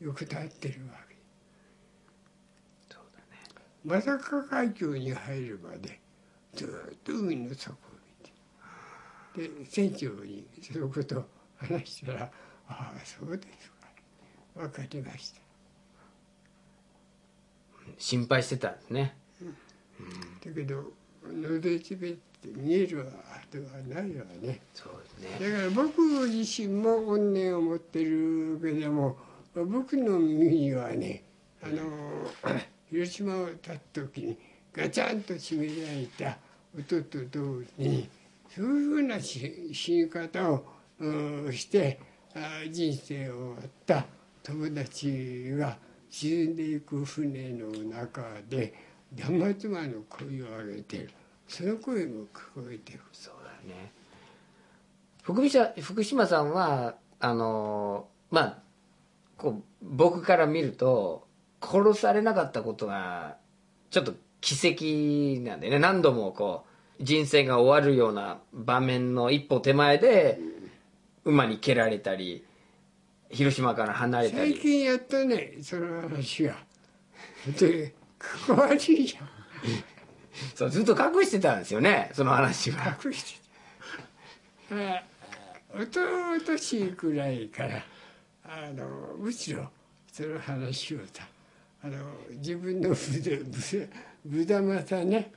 [0.00, 1.09] よく立ってるわけ。
[3.84, 6.00] まさか海峡に入るまで
[6.54, 7.76] ずっと海の底を
[9.34, 9.50] 見て。
[9.64, 11.24] で船長にそのことを
[11.56, 12.30] 話したら
[12.68, 13.76] 「ああそうですか。
[14.54, 15.40] 分かりました」
[17.98, 19.50] 心配してたんですね、うん、
[20.40, 20.92] だけど
[21.26, 23.04] のどちべって見えるは
[23.50, 24.60] ではないわね。
[24.72, 25.50] そうですね。
[25.50, 29.18] だから僕自身も怨念を持ってるけども
[29.54, 31.24] 僕の耳にはね
[31.62, 31.82] あの
[32.90, 34.38] 広島を立った時に
[34.72, 36.38] ガチャンと閉められた
[36.76, 38.08] 音と同時に
[38.54, 40.64] そういうふうな死に方を
[41.52, 42.00] して
[42.70, 44.04] 人生を終わった。
[44.42, 45.76] 友達が
[46.08, 48.72] 沈んでいく船の中で
[49.14, 51.10] 断末魔の声を上げてる。
[51.46, 53.00] その声も聞こえてる。
[53.12, 53.92] そうだね。
[55.22, 58.58] 福島福島さんはあのまあ
[59.36, 61.28] こう僕から見ると
[61.60, 63.36] 殺されなかったことが
[63.90, 65.78] ちょっと奇跡なんでね。
[65.78, 66.64] 何度もこ
[66.98, 70.38] う人生が終わるような場面の一歩手前で
[71.24, 72.44] 馬に蹴られたり
[73.30, 74.52] 広島から離れたり。
[74.52, 76.56] 最近やったねその話が
[77.58, 79.28] で関わりじゃん。
[80.54, 82.96] そうずっと隠してたんですよねその話は。
[83.04, 83.40] 隠して
[84.70, 85.02] た。
[85.72, 86.00] おと
[86.44, 87.82] としくらいから
[88.44, 89.68] あのむしろ
[90.10, 91.24] その話をさ
[91.82, 91.96] あの
[92.32, 92.94] 自分の
[94.24, 95.32] 無駄またね。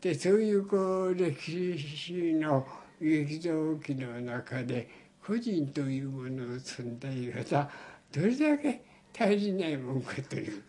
[0.00, 2.64] でそういうこう歴史の
[3.00, 4.88] 激動期の中で
[5.26, 7.68] 個人というものの存在がさ
[8.12, 10.62] どれだけ大事ないもんかという。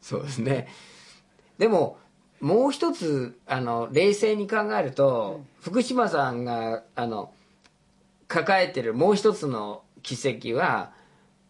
[0.00, 0.68] そうですね。
[1.58, 1.98] でも
[2.40, 7.32] もう一つあの冷静に考えると、うん、福島さんがあの
[8.26, 10.92] 抱えてるもう一つの奇跡は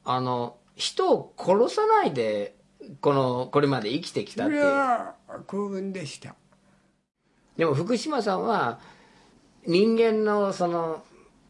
[0.04, 2.56] あの人を殺さないで
[3.00, 4.62] このこれまで生きてきたっていう。
[5.46, 6.34] 幸運でした。
[7.56, 8.80] でも福島さんは
[9.66, 11.02] 人間のその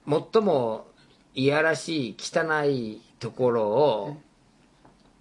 [0.09, 0.87] 最も
[1.35, 4.17] いやらしい汚いところを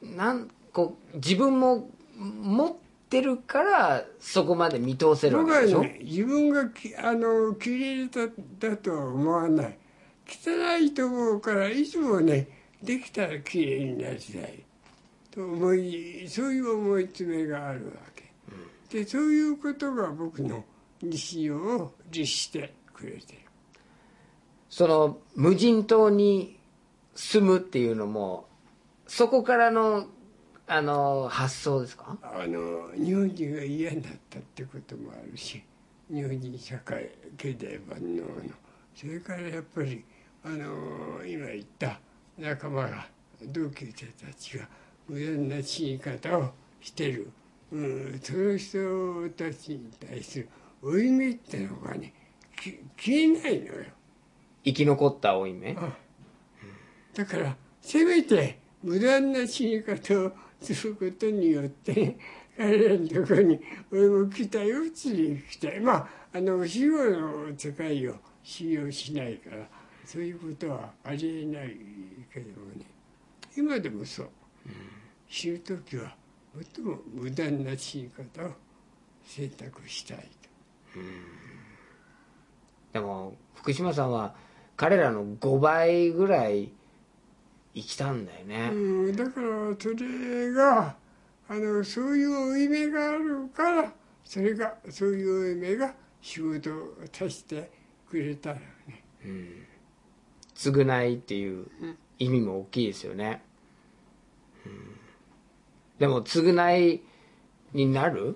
[0.02, 2.76] なんこう自分も持っ
[3.12, 9.78] ってるからそこまで見通せるわけでしょ、ね自分がきあの綺麗だだとは思わない。
[10.26, 12.48] 汚いところからいつもね
[12.82, 14.64] できたら綺麗になりたい
[15.32, 18.32] と思いそういう思い詰めがあるわけ、
[18.90, 20.64] でそういうことが僕の
[21.02, 23.40] 日常を律してくれてる。
[24.70, 26.60] その無人島に
[27.16, 28.48] 住むっていうのも
[29.08, 30.08] そこからの
[30.68, 32.18] あの発想ですか？
[32.22, 35.62] あの日本人が嫌になったってこともあるし
[36.10, 38.28] 日本人社会経済万能の。
[38.96, 40.06] それからやっぱり
[40.44, 42.00] あの今言った
[42.38, 43.08] 仲間が
[43.48, 44.68] 同級生たちが
[45.08, 47.32] 無駄な死に方をしてる、
[47.72, 50.50] うん、その人たちに対する
[50.82, 52.14] 負い目ってのがね
[52.60, 53.86] き消えないのよ。
[54.64, 55.76] 生き残った負い目？
[57.14, 60.32] だからせめて無駄な死に方を
[60.62, 62.18] することによって
[62.58, 63.60] 彼らのところに
[63.92, 69.68] 俺も来たよ釣りたいまああの死後の世界を信用しないから
[70.06, 71.78] そういうことはありえない
[72.34, 72.86] けどもね。
[73.56, 74.30] 今でもそう、
[75.28, 76.16] 死ぬ時は
[76.76, 78.52] 最も無駄な死に方を
[79.26, 81.00] 選択したいと。
[82.94, 84.36] でも福島さんは
[84.76, 86.72] 彼らの5倍ぐらい
[87.74, 89.48] 生きたんだよね、うん、だから
[89.80, 90.96] それが
[91.48, 93.94] あのそういう負い目があるから
[94.26, 97.72] それがそういう負い目が仕事をさせて
[98.10, 99.04] くれたらね。
[100.56, 101.68] 償いっていう
[102.20, 103.51] 意味も大きいですよね、うん
[106.02, 107.00] でも償い
[107.74, 108.36] になる？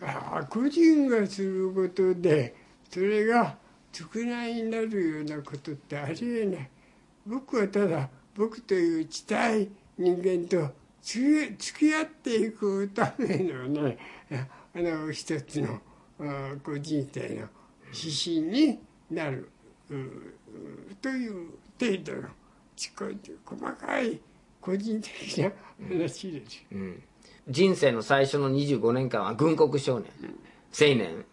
[0.00, 2.54] ああ個人がすることで
[2.88, 3.56] それが
[3.92, 6.70] 償いになるようなことってありえない。
[7.26, 13.98] 僕はただ僕という地帯人間と付き付き合っていくためのね
[14.76, 15.80] あの一つの
[16.20, 17.48] あこう人生の
[17.92, 18.78] 指針に
[19.10, 19.50] なる。
[19.90, 20.10] うう
[21.02, 21.50] という
[21.80, 22.28] 程度の
[22.76, 23.06] ちこ
[23.44, 24.20] 細かい
[24.66, 25.52] 個人的な
[25.88, 26.64] 話です。
[27.48, 30.10] 人生の最初の25年間は軍国少年。
[30.76, 31.24] 青年。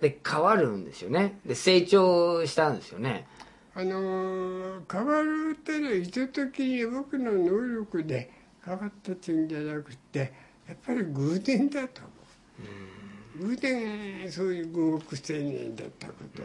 [0.00, 1.40] で変わるんですよね。
[1.44, 3.26] で成長したんですよね。
[3.74, 8.30] あのー変わるっていうのは意図的に僕の能力で
[8.64, 10.32] 変わったっていうんじゃなくて
[10.68, 16.42] やっぱり偶然だと思う偶然そういう軍国青年だったこと。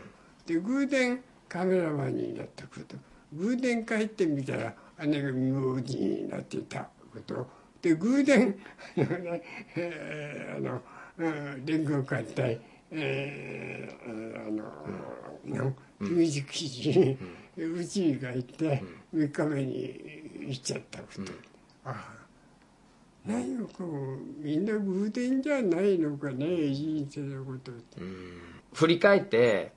[0.52, 2.98] で偶然カメラマンになったこと。
[3.34, 4.74] 偶然帰ってみたら
[5.06, 7.48] 姉が未亡人になっていたこと。
[7.82, 8.56] で偶然
[8.98, 9.42] あのね、
[9.76, 10.82] えーあの
[11.18, 11.30] う
[11.60, 12.60] ん連合艦隊
[12.92, 17.18] えーあのの秘密基地に
[17.58, 18.84] うちに帰って
[19.14, 20.02] 3日目に
[20.48, 21.32] 行っちゃったこと、
[21.86, 22.28] ああ
[23.26, 28.02] 何もこうみんな偶然じゃないのかね人生のことって、
[28.74, 29.72] 振り返って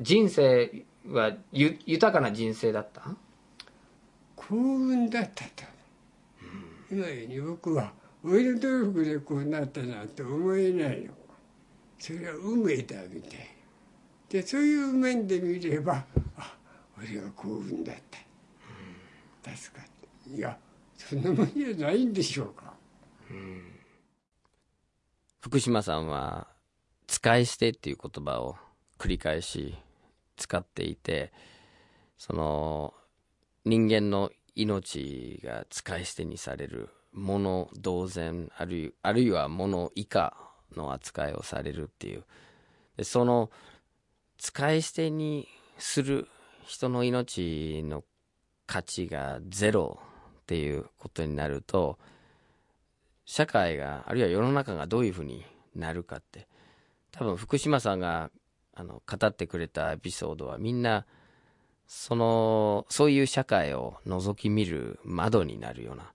[0.00, 3.16] 人生はゆ豊かな人生だった？
[4.52, 5.64] 幸運だったと、
[6.90, 7.90] 今より僕は
[8.22, 11.12] 俺の努力でこうなったなんて思えないの
[11.98, 13.48] それは運命だみたい。
[14.28, 16.04] でそういう面で見れば
[16.36, 16.54] あ
[16.98, 18.18] 俺は幸運だった。
[19.48, 19.86] うん助かっ
[20.28, 20.36] た。
[20.36, 20.58] いや
[20.98, 22.74] そんなもんじゃないんでしょうか。
[23.30, 23.62] うん
[25.40, 26.46] 福島さんは
[27.06, 28.56] 使い捨てっていう言葉を
[28.98, 29.74] 繰り返し
[30.36, 31.32] 使っていて
[32.18, 32.92] その
[33.64, 40.36] 人間の命が使い捨てにされるもの同然あるいあるいはもの以下
[40.76, 42.24] の扱いをされるっていう。
[42.96, 43.50] でその
[44.38, 45.48] 使い捨てに
[45.78, 46.28] する
[46.66, 48.04] 人の命の
[48.66, 50.00] 価値がゼロ
[50.40, 51.98] っていうことになると
[53.24, 55.44] 社会があるいは世の中がどういうふうに
[55.74, 56.48] なるかって
[57.10, 58.30] 多分福島さんが
[58.74, 61.06] あの語ってくれたエピソードはみんな
[61.94, 66.10] そのそういう社会を覗き見る窓になるような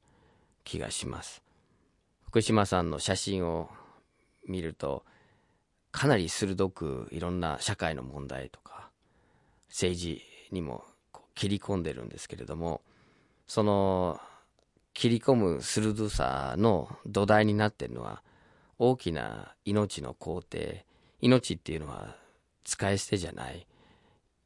[0.63, 1.43] 気がします。
[2.25, 3.69] 福島さんの写真を
[4.47, 5.05] 見ると
[5.91, 8.89] かなり鋭くいろんな社会の問題とか
[9.69, 10.84] 政治にも
[11.36, 12.82] 切り込んでるんですけれども
[13.45, 14.19] その
[14.95, 18.23] 切り込む鋭さの土台になってるのは
[18.80, 20.86] 大きな命の肯定
[21.21, 22.15] 命っていうのは
[22.63, 23.67] 使い捨てじゃない。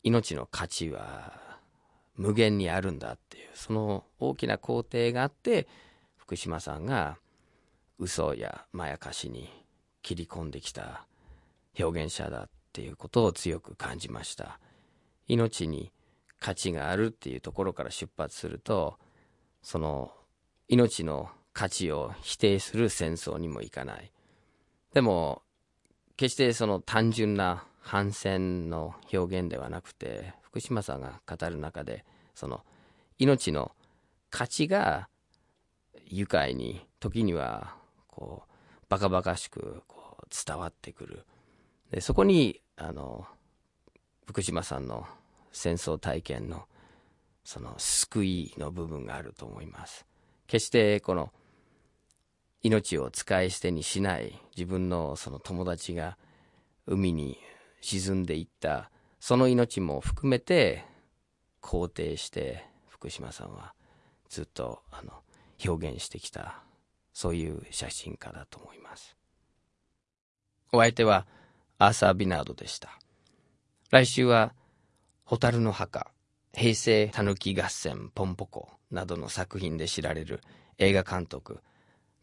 [0.04, 1.40] 命の価値は
[2.16, 5.68] 無限にあるんだっていうその大きな肯定があって
[6.18, 7.18] 福島さんが
[8.00, 9.50] 嘘やまやかしに
[10.02, 11.06] 切り込んできた
[11.80, 14.60] 表現者だっていうことを強く感じました。
[15.28, 15.92] 命に
[16.40, 18.98] 価値があるっていうところから出発すると
[19.62, 20.12] その
[20.68, 24.12] 命の価値を否定する戦争にもいかない。
[24.94, 25.44] でも
[26.22, 32.06] 決してその単純な反戦の表現ではなくて福島さんが語る中で
[32.36, 32.62] その
[33.18, 33.72] 命の
[34.30, 35.10] 価値が
[36.06, 37.74] 愉快に時には
[38.06, 41.26] こうバカバカしくこう伝わってくる。
[41.90, 43.26] でそこにあの
[44.28, 45.08] 福島さんの
[45.52, 46.66] 戦争体験の
[47.44, 50.06] その救いの部分があると思います。
[50.46, 51.32] 決してこの
[52.64, 56.18] 命を使い捨てにしない自分のその友達が
[56.86, 57.38] 海に
[57.82, 60.86] 沈んでいったその命も含めて
[61.62, 63.74] 肯定して福島さんは
[64.30, 65.14] ずっとあの
[65.66, 66.64] 表現してきた
[67.14, 69.18] そういう写真家だと思います。
[70.72, 71.28] お相手は
[71.78, 72.98] アーサー・ビナードでした。
[73.90, 74.54] 来週は
[75.26, 76.12] 「蛍の墓」
[76.54, 80.42] 「平成たぬき合戦ポンポコ」などの作品で知られる
[80.78, 81.62] 映画監督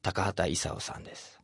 [0.02, 1.37] 高畑勲さんです。